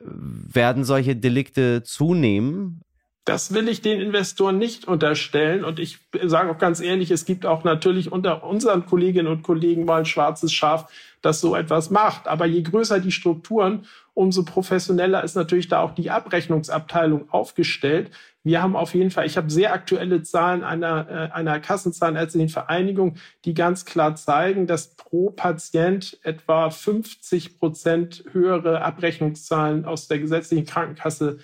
Werden 0.00 0.84
solche 0.84 1.16
Delikte 1.16 1.82
zunehmen? 1.82 2.82
Das 3.28 3.52
will 3.52 3.68
ich 3.68 3.82
den 3.82 4.00
Investoren 4.00 4.56
nicht 4.56 4.88
unterstellen. 4.88 5.62
Und 5.62 5.78
ich 5.78 5.98
sage 6.24 6.50
auch 6.50 6.56
ganz 6.56 6.80
ehrlich, 6.80 7.10
es 7.10 7.26
gibt 7.26 7.44
auch 7.44 7.62
natürlich 7.62 8.10
unter 8.10 8.42
unseren 8.42 8.86
Kolleginnen 8.86 9.28
und 9.28 9.42
Kollegen 9.42 9.84
mal 9.84 9.98
ein 9.98 10.06
schwarzes 10.06 10.50
Schaf, 10.50 10.90
das 11.20 11.42
so 11.42 11.54
etwas 11.54 11.90
macht. 11.90 12.26
Aber 12.26 12.46
je 12.46 12.62
größer 12.62 13.00
die 13.00 13.12
Strukturen, 13.12 13.84
umso 14.14 14.44
professioneller 14.44 15.22
ist 15.24 15.36
natürlich 15.36 15.68
da 15.68 15.80
auch 15.80 15.94
die 15.94 16.10
Abrechnungsabteilung 16.10 17.28
aufgestellt. 17.28 18.10
Wir 18.48 18.62
haben 18.62 18.76
auf 18.76 18.94
jeden 18.94 19.10
Fall, 19.10 19.26
ich 19.26 19.36
habe 19.36 19.50
sehr 19.50 19.74
aktuelle 19.74 20.22
Zahlen 20.22 20.64
einer, 20.64 21.06
äh, 21.10 21.34
einer 21.34 21.60
Kassenzahnärztlichen 21.60 22.48
Vereinigung, 22.48 23.16
die 23.44 23.52
ganz 23.52 23.84
klar 23.84 24.16
zeigen, 24.16 24.66
dass 24.66 24.96
pro 24.96 25.28
Patient 25.28 26.18
etwa 26.22 26.70
50 26.70 27.58
Prozent 27.58 28.24
höhere 28.32 28.80
Abrechnungszahlen 28.80 29.84
aus 29.84 30.08
der 30.08 30.20
gesetzlichen 30.20 30.64
Krankenkasse 30.64 31.40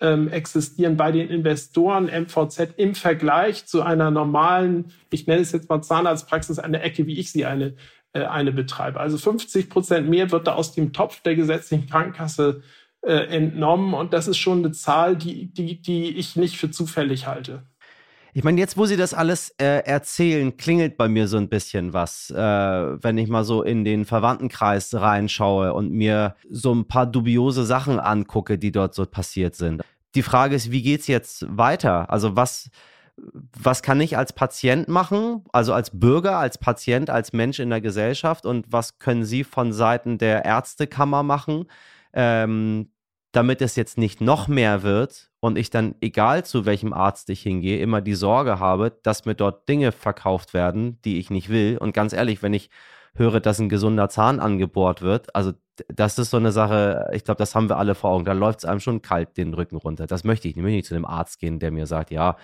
ähm, 0.00 0.26
existieren 0.30 0.96
bei 0.96 1.12
den 1.12 1.28
Investoren 1.28 2.06
MVZ 2.06 2.74
im 2.76 2.96
Vergleich 2.96 3.66
zu 3.66 3.82
einer 3.82 4.10
normalen, 4.10 4.90
ich 5.12 5.28
nenne 5.28 5.42
es 5.42 5.52
jetzt 5.52 5.68
mal 5.68 5.80
Zahnarztpraxis, 5.80 6.58
eine 6.58 6.82
Ecke, 6.82 7.06
wie 7.06 7.20
ich 7.20 7.30
sie 7.30 7.46
eine, 7.46 7.76
äh, 8.14 8.24
eine 8.24 8.50
betreibe. 8.50 8.98
Also 8.98 9.16
50 9.16 9.70
Prozent 9.70 10.08
mehr 10.08 10.32
wird 10.32 10.48
da 10.48 10.54
aus 10.54 10.74
dem 10.74 10.92
Topf 10.92 11.20
der 11.20 11.36
gesetzlichen 11.36 11.88
Krankenkasse 11.88 12.62
äh, 13.02 13.12
entnommen 13.12 13.94
und 13.94 14.12
das 14.12 14.28
ist 14.28 14.38
schon 14.38 14.58
eine 14.58 14.72
Zahl, 14.72 15.16
die, 15.16 15.52
die, 15.52 15.80
die 15.80 16.16
ich 16.16 16.36
nicht 16.36 16.56
für 16.56 16.70
zufällig 16.70 17.26
halte. 17.26 17.62
Ich 18.34 18.44
meine, 18.44 18.60
jetzt, 18.60 18.76
wo 18.76 18.86
Sie 18.86 18.96
das 18.96 19.14
alles 19.14 19.54
äh, 19.58 19.82
erzählen, 19.84 20.56
klingelt 20.56 20.96
bei 20.96 21.08
mir 21.08 21.26
so 21.28 21.38
ein 21.38 21.48
bisschen 21.48 21.92
was, 21.92 22.30
äh, 22.30 22.36
wenn 22.36 23.18
ich 23.18 23.28
mal 23.28 23.42
so 23.42 23.62
in 23.62 23.84
den 23.84 24.04
Verwandtenkreis 24.04 24.94
reinschaue 24.94 25.72
und 25.72 25.90
mir 25.90 26.36
so 26.48 26.74
ein 26.74 26.86
paar 26.86 27.06
dubiose 27.06 27.64
Sachen 27.64 27.98
angucke, 27.98 28.58
die 28.58 28.70
dort 28.70 28.94
so 28.94 29.06
passiert 29.06 29.56
sind. 29.56 29.82
Die 30.14 30.22
Frage 30.22 30.54
ist, 30.54 30.70
wie 30.70 30.82
geht 30.82 31.00
es 31.00 31.06
jetzt 31.06 31.46
weiter? 31.48 32.10
Also 32.10 32.36
was, 32.36 32.70
was 33.60 33.82
kann 33.82 34.00
ich 34.00 34.16
als 34.16 34.32
Patient 34.32 34.88
machen, 34.88 35.44
also 35.52 35.72
als 35.72 35.98
Bürger, 35.98 36.36
als 36.36 36.58
Patient, 36.58 37.10
als 37.10 37.32
Mensch 37.32 37.58
in 37.58 37.70
der 37.70 37.80
Gesellschaft 37.80 38.46
und 38.46 38.66
was 38.70 38.98
können 38.98 39.24
Sie 39.24 39.42
von 39.42 39.72
Seiten 39.72 40.18
der 40.18 40.44
Ärztekammer 40.44 41.22
machen, 41.22 41.66
ähm, 42.12 42.90
damit 43.32 43.60
es 43.62 43.76
jetzt 43.76 43.98
nicht 43.98 44.20
noch 44.20 44.48
mehr 44.48 44.82
wird 44.82 45.30
und 45.40 45.58
ich 45.58 45.70
dann, 45.70 45.94
egal 46.00 46.44
zu 46.44 46.66
welchem 46.66 46.92
Arzt 46.92 47.30
ich 47.30 47.42
hingehe, 47.42 47.78
immer 47.78 48.00
die 48.00 48.14
Sorge 48.14 48.58
habe, 48.58 48.98
dass 49.02 49.26
mir 49.26 49.34
dort 49.34 49.68
Dinge 49.68 49.92
verkauft 49.92 50.54
werden, 50.54 50.98
die 51.04 51.18
ich 51.18 51.30
nicht 51.30 51.48
will. 51.48 51.78
Und 51.78 51.92
ganz 51.92 52.12
ehrlich, 52.12 52.42
wenn 52.42 52.54
ich 52.54 52.70
höre, 53.14 53.40
dass 53.40 53.58
ein 53.58 53.68
gesunder 53.68 54.08
Zahn 54.08 54.40
angebohrt 54.40 55.02
wird, 55.02 55.34
also 55.34 55.52
das 55.88 56.18
ist 56.18 56.30
so 56.30 56.36
eine 56.38 56.52
Sache, 56.52 57.08
ich 57.12 57.24
glaube, 57.24 57.38
das 57.38 57.54
haben 57.54 57.68
wir 57.68 57.76
alle 57.76 57.94
vor 57.94 58.10
Augen. 58.10 58.24
Da 58.24 58.32
läuft 58.32 58.60
es 58.60 58.64
einem 58.64 58.80
schon 58.80 59.02
kalt 59.02 59.36
den 59.36 59.54
Rücken 59.54 59.76
runter. 59.76 60.06
Das 60.06 60.24
möchte 60.24 60.48
ich 60.48 60.56
nicht. 60.56 60.60
Ich 60.60 60.64
möchte 60.64 60.76
nicht 60.76 60.88
zu 60.88 60.94
einem 60.94 61.04
Arzt 61.04 61.38
gehen, 61.38 61.60
der 61.60 61.70
mir 61.70 61.86
sagt, 61.86 62.10
ja, 62.10 62.36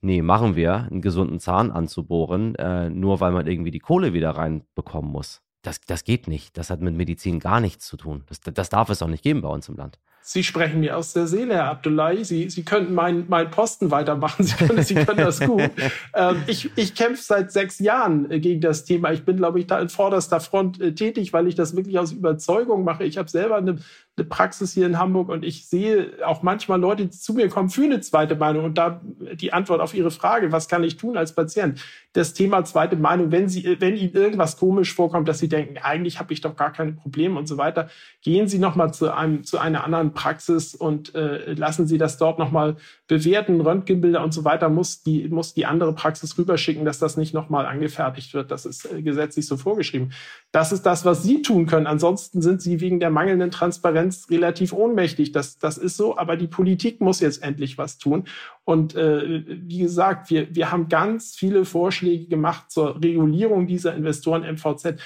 nee, 0.00 0.22
machen 0.22 0.56
wir, 0.56 0.74
einen 0.90 1.02
gesunden 1.02 1.40
Zahn 1.40 1.70
anzubohren, 1.70 2.54
äh, 2.54 2.88
nur 2.88 3.20
weil 3.20 3.32
man 3.32 3.46
irgendwie 3.46 3.70
die 3.70 3.80
Kohle 3.80 4.12
wieder 4.12 4.30
reinbekommen 4.30 5.10
muss. 5.10 5.42
Das, 5.62 5.80
das 5.80 6.04
geht 6.04 6.26
nicht. 6.26 6.56
Das 6.56 6.70
hat 6.70 6.80
mit 6.80 6.94
Medizin 6.94 7.38
gar 7.38 7.60
nichts 7.60 7.86
zu 7.86 7.96
tun. 7.96 8.24
Das, 8.26 8.40
das 8.40 8.68
darf 8.70 8.88
es 8.88 9.02
auch 9.02 9.08
nicht 9.08 9.22
geben 9.22 9.42
bei 9.42 9.48
uns 9.48 9.68
im 9.68 9.76
Land. 9.76 9.98
Sie 10.22 10.44
sprechen 10.44 10.80
mir 10.80 10.96
aus 10.96 11.12
der 11.12 11.26
Seele, 11.26 11.54
Herr 11.54 11.70
Abdullahi. 11.70 12.24
Sie, 12.24 12.50
Sie 12.50 12.62
könnten 12.62 12.94
meinen 12.94 13.24
mein 13.28 13.50
Posten 13.50 13.90
weitermachen. 13.90 14.44
Sie 14.44 14.54
können, 14.54 14.82
Sie 14.82 14.94
können 14.94 15.18
das 15.18 15.40
gut. 15.40 15.62
ähm, 16.14 16.42
ich 16.46 16.70
ich 16.76 16.94
kämpfe 16.94 17.22
seit 17.22 17.50
sechs 17.50 17.78
Jahren 17.78 18.30
äh, 18.30 18.38
gegen 18.38 18.60
das 18.60 18.84
Thema. 18.84 19.12
Ich 19.12 19.24
bin, 19.24 19.38
glaube 19.38 19.58
ich, 19.58 19.66
da 19.66 19.80
in 19.80 19.88
vorderster 19.88 20.40
Front 20.40 20.80
äh, 20.80 20.94
tätig, 20.94 21.32
weil 21.32 21.48
ich 21.48 21.54
das 21.54 21.74
wirklich 21.74 21.98
aus 21.98 22.12
Überzeugung 22.12 22.84
mache. 22.84 23.04
Ich 23.04 23.18
habe 23.18 23.28
selber 23.30 23.56
eine 23.56 23.78
eine 24.20 24.28
Praxis 24.28 24.72
hier 24.72 24.86
in 24.86 24.98
Hamburg 24.98 25.28
und 25.28 25.44
ich 25.44 25.66
sehe 25.66 26.12
auch 26.24 26.42
manchmal 26.42 26.78
Leute, 26.78 27.06
die 27.06 27.10
zu 27.10 27.32
mir 27.32 27.48
kommen 27.48 27.70
für 27.70 27.84
eine 27.84 28.00
zweite 28.00 28.36
Meinung 28.36 28.64
und 28.64 28.78
da 28.78 29.00
die 29.34 29.52
Antwort 29.52 29.80
auf 29.80 29.94
Ihre 29.94 30.10
Frage, 30.10 30.52
was 30.52 30.68
kann 30.68 30.84
ich 30.84 30.96
tun 30.96 31.16
als 31.16 31.34
Patient? 31.34 31.80
Das 32.12 32.34
Thema 32.34 32.64
zweite 32.64 32.96
Meinung, 32.96 33.32
wenn 33.32 33.48
Sie, 33.48 33.76
wenn 33.80 33.96
Ihnen 33.96 34.12
irgendwas 34.12 34.58
komisch 34.58 34.94
vorkommt, 34.94 35.28
dass 35.28 35.38
Sie 35.38 35.48
denken, 35.48 35.78
eigentlich 35.78 36.20
habe 36.20 36.32
ich 36.32 36.40
doch 36.40 36.54
gar 36.54 36.72
keine 36.72 36.92
Probleme 36.92 37.38
und 37.38 37.46
so 37.46 37.56
weiter, 37.56 37.88
gehen 38.22 38.48
Sie 38.48 38.58
nochmal 38.58 38.92
zu 38.92 39.12
einem, 39.12 39.44
zu 39.44 39.58
einer 39.58 39.84
anderen 39.84 40.09
Praxis 40.12 40.74
und 40.74 41.14
äh, 41.14 41.54
lassen 41.54 41.86
Sie 41.86 41.98
das 41.98 42.18
dort 42.18 42.38
nochmal 42.38 42.76
bewerten, 43.08 43.60
Röntgenbilder 43.60 44.22
und 44.22 44.32
so 44.32 44.44
weiter 44.44 44.68
muss 44.68 45.02
die, 45.02 45.28
muss 45.28 45.54
die 45.54 45.66
andere 45.66 45.94
Praxis 45.94 46.36
rüberschicken, 46.38 46.84
dass 46.84 46.98
das 46.98 47.16
nicht 47.16 47.34
nochmal 47.34 47.66
angefertigt 47.66 48.34
wird. 48.34 48.50
Das 48.50 48.66
ist 48.66 48.90
äh, 48.90 49.02
gesetzlich 49.02 49.46
so 49.46 49.56
vorgeschrieben. 49.56 50.12
Das 50.52 50.72
ist 50.72 50.82
das, 50.82 51.04
was 51.04 51.22
Sie 51.22 51.42
tun 51.42 51.66
können. 51.66 51.86
Ansonsten 51.86 52.42
sind 52.42 52.62
Sie 52.62 52.80
wegen 52.80 53.00
der 53.00 53.10
mangelnden 53.10 53.50
Transparenz 53.50 54.28
relativ 54.30 54.72
ohnmächtig. 54.72 55.32
Das, 55.32 55.58
das 55.58 55.78
ist 55.78 55.96
so. 55.96 56.16
Aber 56.16 56.36
die 56.36 56.48
Politik 56.48 57.00
muss 57.00 57.20
jetzt 57.20 57.42
endlich 57.42 57.78
was 57.78 57.98
tun. 57.98 58.24
Und 58.64 58.94
äh, 58.94 59.44
wie 59.46 59.78
gesagt, 59.78 60.30
wir, 60.30 60.54
wir 60.54 60.70
haben 60.70 60.88
ganz 60.88 61.34
viele 61.34 61.64
Vorschläge 61.64 62.26
gemacht 62.26 62.70
zur 62.70 62.96
Regulierung 63.02 63.66
dieser 63.66 63.94
Investoren 63.94 64.42
MVZ 64.42 64.96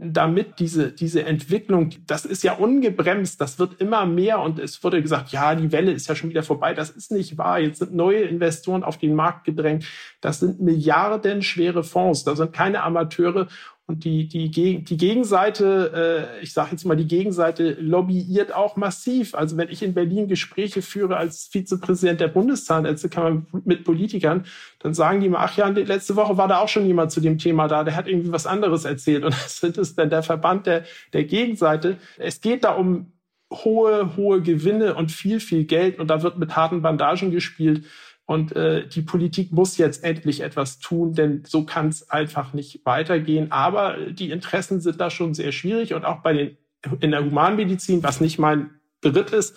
damit 0.00 0.58
diese, 0.58 0.92
diese 0.92 1.24
Entwicklung, 1.24 1.90
das 2.06 2.24
ist 2.24 2.42
ja 2.42 2.54
ungebremst, 2.54 3.40
das 3.40 3.58
wird 3.58 3.80
immer 3.80 4.06
mehr 4.06 4.40
und 4.40 4.58
es 4.58 4.82
wurde 4.82 5.02
gesagt, 5.02 5.32
ja, 5.32 5.54
die 5.54 5.72
Welle 5.72 5.92
ist 5.92 6.08
ja 6.08 6.14
schon 6.14 6.30
wieder 6.30 6.42
vorbei. 6.42 6.74
Das 6.74 6.90
ist 6.90 7.12
nicht 7.12 7.38
wahr. 7.38 7.58
Jetzt 7.58 7.78
sind 7.78 7.94
neue 7.94 8.22
Investoren 8.22 8.84
auf 8.84 8.98
den 8.98 9.14
Markt 9.14 9.44
gedrängt. 9.44 9.84
Das 10.20 10.40
sind 10.40 10.60
milliardenschwere 10.60 11.84
Fonds. 11.84 12.24
Da 12.24 12.36
sind 12.36 12.52
keine 12.52 12.82
Amateure 12.82 13.48
und 13.86 14.04
die, 14.04 14.26
die, 14.28 14.50
die 14.82 14.96
Gegenseite, 14.96 16.38
äh, 16.40 16.42
ich 16.42 16.54
sage 16.54 16.70
jetzt 16.70 16.86
mal, 16.86 16.96
die 16.96 17.06
Gegenseite 17.06 17.76
lobbyiert 17.78 18.54
auch 18.54 18.76
massiv. 18.76 19.34
Also 19.34 19.58
wenn 19.58 19.68
ich 19.68 19.82
in 19.82 19.92
Berlin 19.92 20.26
Gespräche 20.26 20.80
führe 20.80 21.18
als 21.18 21.48
Vizepräsident 21.52 22.18
der 22.18 22.28
Bundeszahnärztekammer 22.28 23.42
mit 23.64 23.84
Politikern, 23.84 24.46
dann 24.78 24.94
sagen 24.94 25.20
die 25.20 25.28
mir, 25.28 25.38
ach 25.38 25.54
ja, 25.58 25.68
letzte 25.68 26.16
Woche 26.16 26.38
war 26.38 26.48
da 26.48 26.60
auch 26.60 26.68
schon 26.68 26.86
jemand 26.86 27.12
zu 27.12 27.20
dem 27.20 27.36
Thema 27.36 27.68
da, 27.68 27.84
der 27.84 27.94
hat 27.94 28.08
irgendwie 28.08 28.32
was 28.32 28.46
anderes 28.46 28.86
erzählt. 28.86 29.22
Und 29.22 29.34
das 29.44 29.62
ist 29.62 29.98
dann 29.98 30.08
der 30.08 30.22
Verband 30.22 30.64
der, 30.64 30.84
der 31.12 31.24
Gegenseite. 31.24 31.98
Es 32.16 32.40
geht 32.40 32.64
da 32.64 32.70
um 32.70 33.12
hohe, 33.52 34.16
hohe 34.16 34.40
Gewinne 34.40 34.94
und 34.94 35.12
viel, 35.12 35.40
viel 35.40 35.64
Geld. 35.64 35.98
Und 35.98 36.08
da 36.08 36.22
wird 36.22 36.38
mit 36.38 36.56
harten 36.56 36.80
Bandagen 36.80 37.30
gespielt. 37.30 37.84
Und 38.26 38.56
äh, 38.56 38.86
die 38.88 39.02
Politik 39.02 39.52
muss 39.52 39.76
jetzt 39.76 40.02
endlich 40.02 40.40
etwas 40.40 40.78
tun, 40.78 41.14
denn 41.14 41.42
so 41.46 41.64
kann 41.64 41.88
es 41.88 42.10
einfach 42.10 42.54
nicht 42.54 42.84
weitergehen. 42.86 43.52
Aber 43.52 43.96
die 44.10 44.30
Interessen 44.30 44.80
sind 44.80 45.00
da 45.00 45.10
schon 45.10 45.34
sehr 45.34 45.52
schwierig 45.52 45.94
und 45.94 46.04
auch 46.04 46.22
bei 46.22 46.32
den 46.32 46.56
in 47.00 47.12
der 47.12 47.24
Humanmedizin, 47.24 48.02
was 48.02 48.20
nicht 48.20 48.38
mein 48.38 48.70
Drittes 49.00 49.54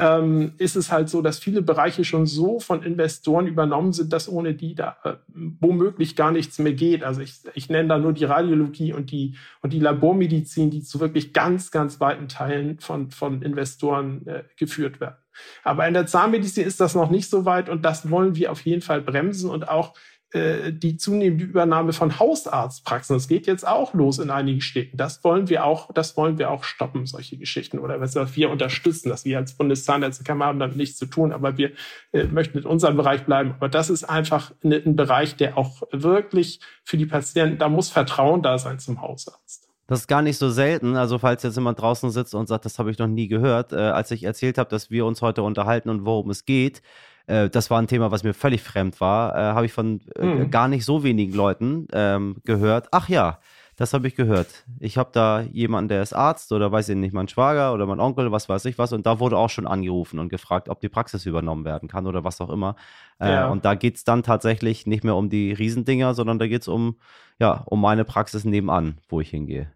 ähm, 0.00 0.54
ist 0.58 0.76
es 0.76 0.90
halt 0.90 1.08
so, 1.08 1.20
dass 1.20 1.38
viele 1.38 1.62
Bereiche 1.62 2.04
schon 2.04 2.26
so 2.26 2.58
von 2.58 2.82
Investoren 2.82 3.46
übernommen 3.46 3.92
sind, 3.92 4.12
dass 4.12 4.28
ohne 4.28 4.54
die 4.54 4.74
da 4.74 4.96
äh, 5.04 5.14
womöglich 5.28 6.16
gar 6.16 6.32
nichts 6.32 6.58
mehr 6.58 6.72
geht. 6.72 7.04
Also 7.04 7.20
ich, 7.20 7.40
ich 7.54 7.68
nenne 7.68 7.88
da 7.88 7.98
nur 7.98 8.12
die 8.12 8.24
Radiologie 8.24 8.92
und 8.92 9.10
die, 9.10 9.36
und 9.60 9.72
die 9.72 9.80
Labormedizin, 9.80 10.70
die 10.70 10.82
zu 10.82 11.00
wirklich 11.00 11.32
ganz, 11.32 11.70
ganz 11.70 12.00
weiten 12.00 12.28
Teilen 12.28 12.80
von, 12.80 13.10
von 13.10 13.42
Investoren 13.42 14.26
äh, 14.26 14.44
geführt 14.56 15.00
werden. 15.00 15.16
Aber 15.62 15.86
in 15.86 15.94
der 15.94 16.06
Zahnmedizin 16.06 16.66
ist 16.66 16.80
das 16.80 16.94
noch 16.94 17.10
nicht 17.10 17.30
so 17.30 17.44
weit 17.44 17.68
und 17.68 17.84
das 17.84 18.10
wollen 18.10 18.34
wir 18.36 18.52
auf 18.52 18.62
jeden 18.62 18.82
Fall 18.82 19.00
bremsen 19.00 19.50
und 19.50 19.68
auch 19.68 19.94
äh, 20.32 20.72
die 20.72 20.96
zunehmende 20.96 21.44
Übernahme 21.44 21.92
von 21.92 22.20
Hausarztpraxen. 22.20 23.16
Das 23.16 23.26
geht 23.26 23.48
jetzt 23.48 23.66
auch 23.66 23.94
los 23.94 24.20
in 24.20 24.30
einigen 24.30 24.60
Städten. 24.60 24.96
Das 24.96 25.24
wollen 25.24 25.48
wir 25.48 25.64
auch, 25.64 25.92
das 25.92 26.16
wollen 26.16 26.38
wir 26.38 26.50
auch 26.52 26.62
stoppen, 26.62 27.04
solche 27.06 27.36
Geschichten. 27.36 27.80
Oder 27.80 28.00
was 28.00 28.14
wir 28.36 28.50
unterstützen, 28.50 29.08
dass 29.08 29.24
wir 29.24 29.38
als 29.38 29.54
Bundeszahnärztekammer 29.54 30.46
haben 30.46 30.60
damit 30.60 30.76
nichts 30.76 30.98
zu 30.98 31.06
tun, 31.06 31.32
aber 31.32 31.58
wir 31.58 31.72
äh, 32.12 32.24
möchten 32.24 32.58
in 32.58 32.64
unserem 32.64 32.96
Bereich 32.96 33.24
bleiben. 33.24 33.54
Aber 33.56 33.68
das 33.68 33.90
ist 33.90 34.04
einfach 34.04 34.52
ein 34.62 34.94
Bereich, 34.94 35.34
der 35.34 35.58
auch 35.58 35.82
wirklich 35.90 36.60
für 36.84 36.96
die 36.96 37.06
Patienten, 37.06 37.58
da 37.58 37.68
muss 37.68 37.90
Vertrauen 37.90 38.42
da 38.42 38.56
sein 38.58 38.78
zum 38.78 39.00
Hausarzt. 39.00 39.69
Das 39.90 39.98
ist 39.98 40.06
gar 40.06 40.22
nicht 40.22 40.38
so 40.38 40.50
selten. 40.50 40.94
Also, 40.94 41.18
falls 41.18 41.42
jetzt 41.42 41.56
jemand 41.56 41.80
draußen 41.80 42.12
sitzt 42.12 42.32
und 42.36 42.46
sagt, 42.46 42.64
das 42.64 42.78
habe 42.78 42.92
ich 42.92 42.98
noch 42.98 43.08
nie 43.08 43.26
gehört, 43.26 43.72
äh, 43.72 43.76
als 43.76 44.12
ich 44.12 44.22
erzählt 44.22 44.56
habe, 44.56 44.70
dass 44.70 44.88
wir 44.92 45.04
uns 45.04 45.20
heute 45.20 45.42
unterhalten 45.42 45.90
und 45.90 46.06
worum 46.06 46.30
es 46.30 46.44
geht, 46.44 46.80
äh, 47.26 47.50
das 47.50 47.70
war 47.70 47.82
ein 47.82 47.88
Thema, 47.88 48.12
was 48.12 48.22
mir 48.22 48.32
völlig 48.32 48.62
fremd 48.62 49.00
war, 49.00 49.34
äh, 49.34 49.52
habe 49.52 49.66
ich 49.66 49.72
von 49.72 50.00
äh, 50.14 50.24
mhm. 50.24 50.50
gar 50.52 50.68
nicht 50.68 50.84
so 50.84 51.02
wenigen 51.02 51.32
Leuten 51.32 51.88
ähm, 51.92 52.36
gehört. 52.44 52.86
Ach 52.92 53.08
ja, 53.08 53.40
das 53.74 53.92
habe 53.92 54.06
ich 54.06 54.14
gehört. 54.14 54.46
Ich 54.78 54.96
habe 54.96 55.10
da 55.12 55.40
jemanden, 55.40 55.88
der 55.88 56.02
ist 56.02 56.12
Arzt 56.12 56.52
oder 56.52 56.70
weiß 56.70 56.88
ich 56.90 56.96
nicht, 56.96 57.12
mein 57.12 57.26
Schwager 57.26 57.74
oder 57.74 57.84
mein 57.86 57.98
Onkel, 57.98 58.30
was 58.30 58.48
weiß 58.48 58.66
ich 58.66 58.78
was. 58.78 58.92
Und 58.92 59.06
da 59.06 59.18
wurde 59.18 59.38
auch 59.38 59.50
schon 59.50 59.66
angerufen 59.66 60.20
und 60.20 60.28
gefragt, 60.28 60.68
ob 60.68 60.78
die 60.78 60.88
Praxis 60.88 61.26
übernommen 61.26 61.64
werden 61.64 61.88
kann 61.88 62.06
oder 62.06 62.22
was 62.22 62.40
auch 62.40 62.50
immer. 62.50 62.76
Äh, 63.18 63.32
ja. 63.32 63.48
Und 63.48 63.64
da 63.64 63.74
geht 63.74 63.96
es 63.96 64.04
dann 64.04 64.22
tatsächlich 64.22 64.86
nicht 64.86 65.02
mehr 65.02 65.16
um 65.16 65.30
die 65.30 65.52
Riesendinger, 65.52 66.14
sondern 66.14 66.38
da 66.38 66.46
geht 66.46 66.62
es 66.62 66.68
um, 66.68 66.94
ja, 67.40 67.64
um 67.66 67.80
meine 67.80 68.04
Praxis 68.04 68.44
nebenan, 68.44 68.98
wo 69.08 69.20
ich 69.20 69.30
hingehe. 69.30 69.72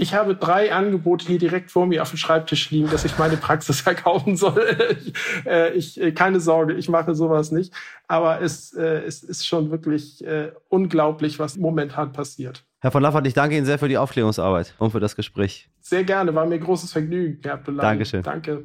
Ich 0.00 0.14
habe 0.14 0.34
drei 0.34 0.72
Angebote 0.72 1.26
hier 1.26 1.38
direkt 1.38 1.70
vor 1.70 1.84
mir 1.84 2.00
auf 2.00 2.08
dem 2.08 2.16
Schreibtisch 2.16 2.70
liegen, 2.70 2.88
dass 2.88 3.04
ich 3.04 3.18
meine 3.18 3.36
Praxis 3.36 3.80
verkaufen 3.82 4.34
soll. 4.34 4.96
ich, 4.98 5.12
äh, 5.44 5.74
ich, 5.74 6.00
äh, 6.00 6.12
keine 6.12 6.40
Sorge, 6.40 6.72
ich 6.72 6.88
mache 6.88 7.14
sowas 7.14 7.52
nicht. 7.52 7.74
Aber 8.08 8.40
es, 8.40 8.72
äh, 8.72 9.02
es 9.06 9.22
ist 9.22 9.46
schon 9.46 9.70
wirklich 9.70 10.24
äh, 10.24 10.52
unglaublich, 10.70 11.38
was 11.38 11.58
momentan 11.58 12.12
passiert. 12.12 12.64
Herr 12.80 12.90
von 12.90 13.02
Laffert, 13.02 13.26
ich 13.26 13.34
danke 13.34 13.58
Ihnen 13.58 13.66
sehr 13.66 13.78
für 13.78 13.88
die 13.88 13.98
Aufklärungsarbeit 13.98 14.74
und 14.78 14.90
für 14.90 15.00
das 15.00 15.16
Gespräch. 15.16 15.68
Sehr 15.82 16.02
gerne, 16.02 16.34
war 16.34 16.46
mir 16.46 16.58
großes 16.58 16.92
Vergnügen, 16.92 17.38
Herr 17.42 17.54
Abdullahi. 17.54 17.82
Dankeschön. 17.82 18.22
Danke. 18.22 18.64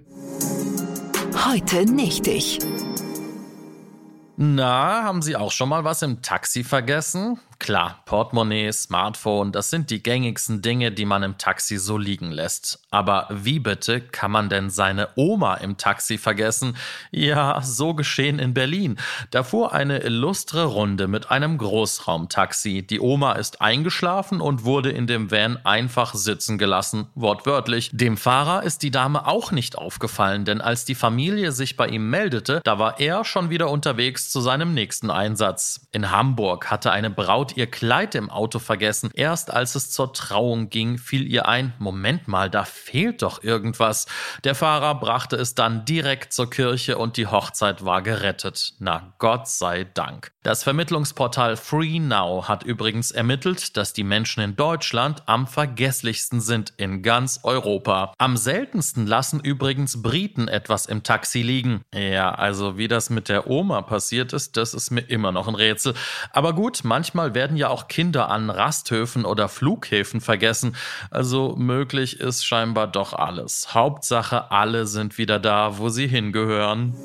Heute 1.45 1.84
nicht 1.84 2.28
ich. 2.28 2.60
Na, 4.38 5.04
haben 5.04 5.21
Sie 5.21 5.36
auch 5.36 5.52
schon 5.52 5.67
mal 5.67 5.84
was 5.84 6.02
im 6.02 6.21
Taxi 6.21 6.63
vergessen? 6.63 7.39
Klar, 7.65 8.04
Portemonnaie, 8.06 8.71
Smartphone, 8.71 9.51
das 9.51 9.71
sind 9.71 9.89
die 9.89 10.04
gängigsten 10.04 10.62
Dinge, 10.62 10.91
die 10.91 11.06
man 11.06 11.23
im 11.23 11.39
Taxi 11.39 11.78
so 11.80 11.97
liegen 11.97 12.32
lässt. 12.32 12.86
Aber 12.91 13.28
wie 13.32 13.58
bitte 13.58 14.01
kann 14.01 14.30
man 14.30 14.49
denn 14.49 14.69
seine 14.69 15.10
Oma 15.15 15.56
im 15.56 15.75
Taxi 15.75 16.19
vergessen? 16.19 16.78
Ja, 17.10 17.60
so 17.63 17.95
geschehen 17.95 18.38
in 18.38 18.54
Berlin. 18.54 18.99
Da 19.32 19.41
fuhr 19.41 19.73
eine 19.73 19.97
illustre 20.01 20.65
Runde 20.65 21.08
mit 21.08 21.32
einem 21.32 21.58
Großraumtaxi. 21.58 22.86
Die 22.86 22.99
Oma 22.99 23.32
ist 23.32 23.62
eingeschlafen 23.62 24.41
und 24.41 24.63
wurde 24.63 24.91
in 24.91 25.08
dem 25.08 25.32
Van 25.32 25.58
einfach 25.65 26.13
sitzen 26.13 26.60
gelassen, 26.60 27.08
wortwörtlich. 27.15 27.89
Dem 27.91 28.15
Fahrer 28.15 28.62
ist 28.62 28.84
die 28.84 28.91
Dame 28.91 29.25
auch 29.25 29.51
nicht 29.51 29.75
aufgefallen, 29.75 30.45
denn 30.45 30.62
als 30.62 30.86
die 30.86 30.93
Familie 30.93 31.51
sich 31.51 31.78
bei 31.78 31.88
ihm 31.88 32.12
meldete, 32.12 32.62
da 32.63 32.78
war 32.78 32.99
er 32.99 33.25
schon 33.25 33.49
wieder 33.49 33.71
unterwegs 33.71 34.30
zu 34.30 34.39
seinem 34.39 34.75
nächsten 34.75 35.10
Einsatz. 35.10 35.88
In 35.91 36.12
Hamburg 36.12 36.69
hatte 36.69 36.91
eine 36.91 37.10
Braut 37.10 37.55
Ihr 37.58 37.68
Kleid 37.68 38.15
im 38.15 38.30
Auto 38.30 38.60
vergessen. 38.60 39.12
Erst 39.13 39.52
als 39.52 39.76
es 39.76 39.91
zur 39.91 40.13
Trauung 40.13 40.70
ging, 40.70 40.98
fiel 40.98 41.28
ihr 41.28 41.48
ein, 41.48 41.74
Moment 41.80 42.28
mal, 42.28 42.50
da 42.50 42.65
fehlt 42.65 43.22
doch 43.22 43.44
irgendwas. 43.44 44.08
Der 44.44 44.56
Fahrer 44.56 44.96
brachte 44.96 45.36
es 45.36 45.56
dann 45.56 45.86
direkt 45.86 46.34
zur 46.34 46.50
Kirche 46.50 46.98
und 46.98 47.18
die 47.18 47.28
Hochzeit 47.28 47.86
war 47.86 48.02
gerettet. 48.02 48.74
Na 48.80 49.13
Gott 49.20 49.48
sei 49.48 49.84
Dank. 49.84 50.32
Das 50.44 50.63
Vermittlungsportal 50.63 51.58
Free 51.58 52.00
Now 52.00 52.48
hat 52.48 52.63
übrigens 52.63 53.12
ermittelt, 53.12 53.78
dass 53.78 53.94
die 53.94 54.04
Menschen 54.04 54.44
in 54.44 54.56
Deutschland 54.56 55.24
am 55.26 55.48
vergesslichsten 55.48 56.41
sind 56.41 56.74
in 56.78 57.02
ganz 57.02 57.39
Europa. 57.44 58.13
Am 58.18 58.38
seltensten 58.38 59.08
lassen 59.08 59.39
übrigens 59.39 60.02
Briten 60.02 60.48
etwas 60.48 60.86
im 60.86 61.04
Taxi 61.04 61.41
liegen. 61.41 61.82
Ja, 61.94 62.34
also 62.34 62.78
wie 62.78 62.88
das 62.88 63.10
mit 63.10 63.30
der 63.30 63.50
Oma 63.50 63.82
passiert 63.82 64.34
ist, 64.34 64.58
das 64.58 64.74
ist 64.74 64.91
mir 64.91 65.02
immer 65.02 65.32
noch 65.32 65.48
ein 65.48 65.56
Rätsel. 65.56 65.94
Aber 66.32 66.54
gut, 66.54 66.82
manchmal 66.84 67.35
werden 67.36 67.58
ja 67.58 67.69
auch 67.69 67.88
Kinder 67.88 68.30
an 68.30 68.50
Rasthöfen 68.50 69.26
oder 69.26 69.48
Flughäfen 69.48 70.21
vergessen. 70.21 70.76
Also 71.12 71.56
möglich 71.56 72.19
ist 72.19 72.45
scheinbar 72.45 72.88
doch 72.88 73.13
alles. 73.13 73.76
Hauptsache, 73.76 74.50
alle 74.50 74.88
sind 74.88 75.19
wieder 75.19 75.38
da, 75.38 75.78
wo 75.78 75.89
sie 75.89 76.08
hingehören. 76.08 76.95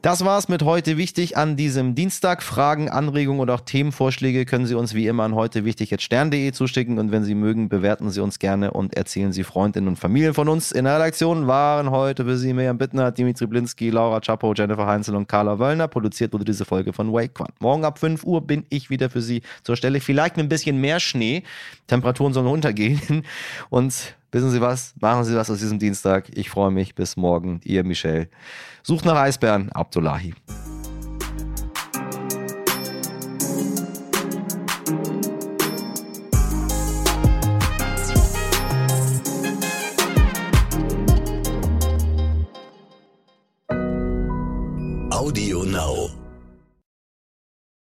Das 0.00 0.24
war's 0.24 0.48
mit 0.48 0.62
heute 0.62 0.96
wichtig 0.96 1.36
an 1.36 1.56
diesem 1.56 1.96
Dienstag. 1.96 2.44
Fragen, 2.44 2.88
Anregungen 2.88 3.40
oder 3.40 3.54
auch 3.54 3.60
Themenvorschläge 3.60 4.44
können 4.44 4.64
Sie 4.64 4.76
uns 4.76 4.94
wie 4.94 5.08
immer 5.08 5.24
an 5.24 5.34
heute 5.34 5.64
wichtig 5.64 5.90
jetzt 5.90 6.04
stern.de 6.04 6.52
zuschicken 6.52 7.00
und 7.00 7.10
wenn 7.10 7.24
Sie 7.24 7.34
mögen, 7.34 7.68
bewerten 7.68 8.08
Sie 8.10 8.20
uns 8.20 8.38
gerne 8.38 8.70
und 8.70 8.96
erzählen 8.96 9.32
Sie 9.32 9.42
Freundinnen 9.42 9.88
und 9.88 9.96
Familien 9.96 10.34
von 10.34 10.48
uns. 10.48 10.70
In 10.70 10.84
der 10.84 10.94
Redaktion 10.94 11.48
waren 11.48 11.90
heute 11.90 12.24
für 12.24 12.36
Sie 12.36 12.52
Miriam 12.52 12.78
Bittner, 12.78 13.10
Dimitri 13.10 13.48
Blinski, 13.48 13.90
Laura 13.90 14.20
Chapo, 14.20 14.54
Jennifer 14.54 14.86
Heinzel 14.86 15.16
und 15.16 15.26
Carla 15.26 15.58
Wöllner. 15.58 15.88
Produziert 15.88 16.32
wurde 16.32 16.44
diese 16.44 16.64
Folge 16.64 16.92
von 16.92 17.12
Wake 17.12 17.40
One. 17.40 17.50
Morgen 17.58 17.84
ab 17.84 17.98
5 17.98 18.22
Uhr 18.22 18.46
bin 18.46 18.66
ich 18.68 18.90
wieder 18.90 19.10
für 19.10 19.20
Sie 19.20 19.42
zur 19.64 19.74
Stelle. 19.74 20.00
Vielleicht 20.00 20.36
mit 20.36 20.46
ein 20.46 20.48
bisschen 20.48 20.80
mehr 20.80 21.00
Schnee. 21.00 21.42
Temperaturen 21.88 22.32
sollen 22.32 22.46
runtergehen 22.46 23.24
und 23.68 24.14
Wissen 24.30 24.50
Sie 24.50 24.60
was? 24.60 24.94
Machen 25.00 25.24
Sie 25.24 25.34
was 25.34 25.50
aus 25.50 25.58
diesem 25.58 25.78
Dienstag. 25.78 26.28
Ich 26.36 26.50
freue 26.50 26.70
mich. 26.70 26.94
Bis 26.94 27.16
morgen. 27.16 27.60
Ihr 27.64 27.82
Michel. 27.82 28.28
Sucht 28.82 29.04
nach 29.06 29.16
Eisbären. 29.16 29.72
Abdullahi. 29.72 30.34
Audio 45.10 45.64
Now. 45.64 46.17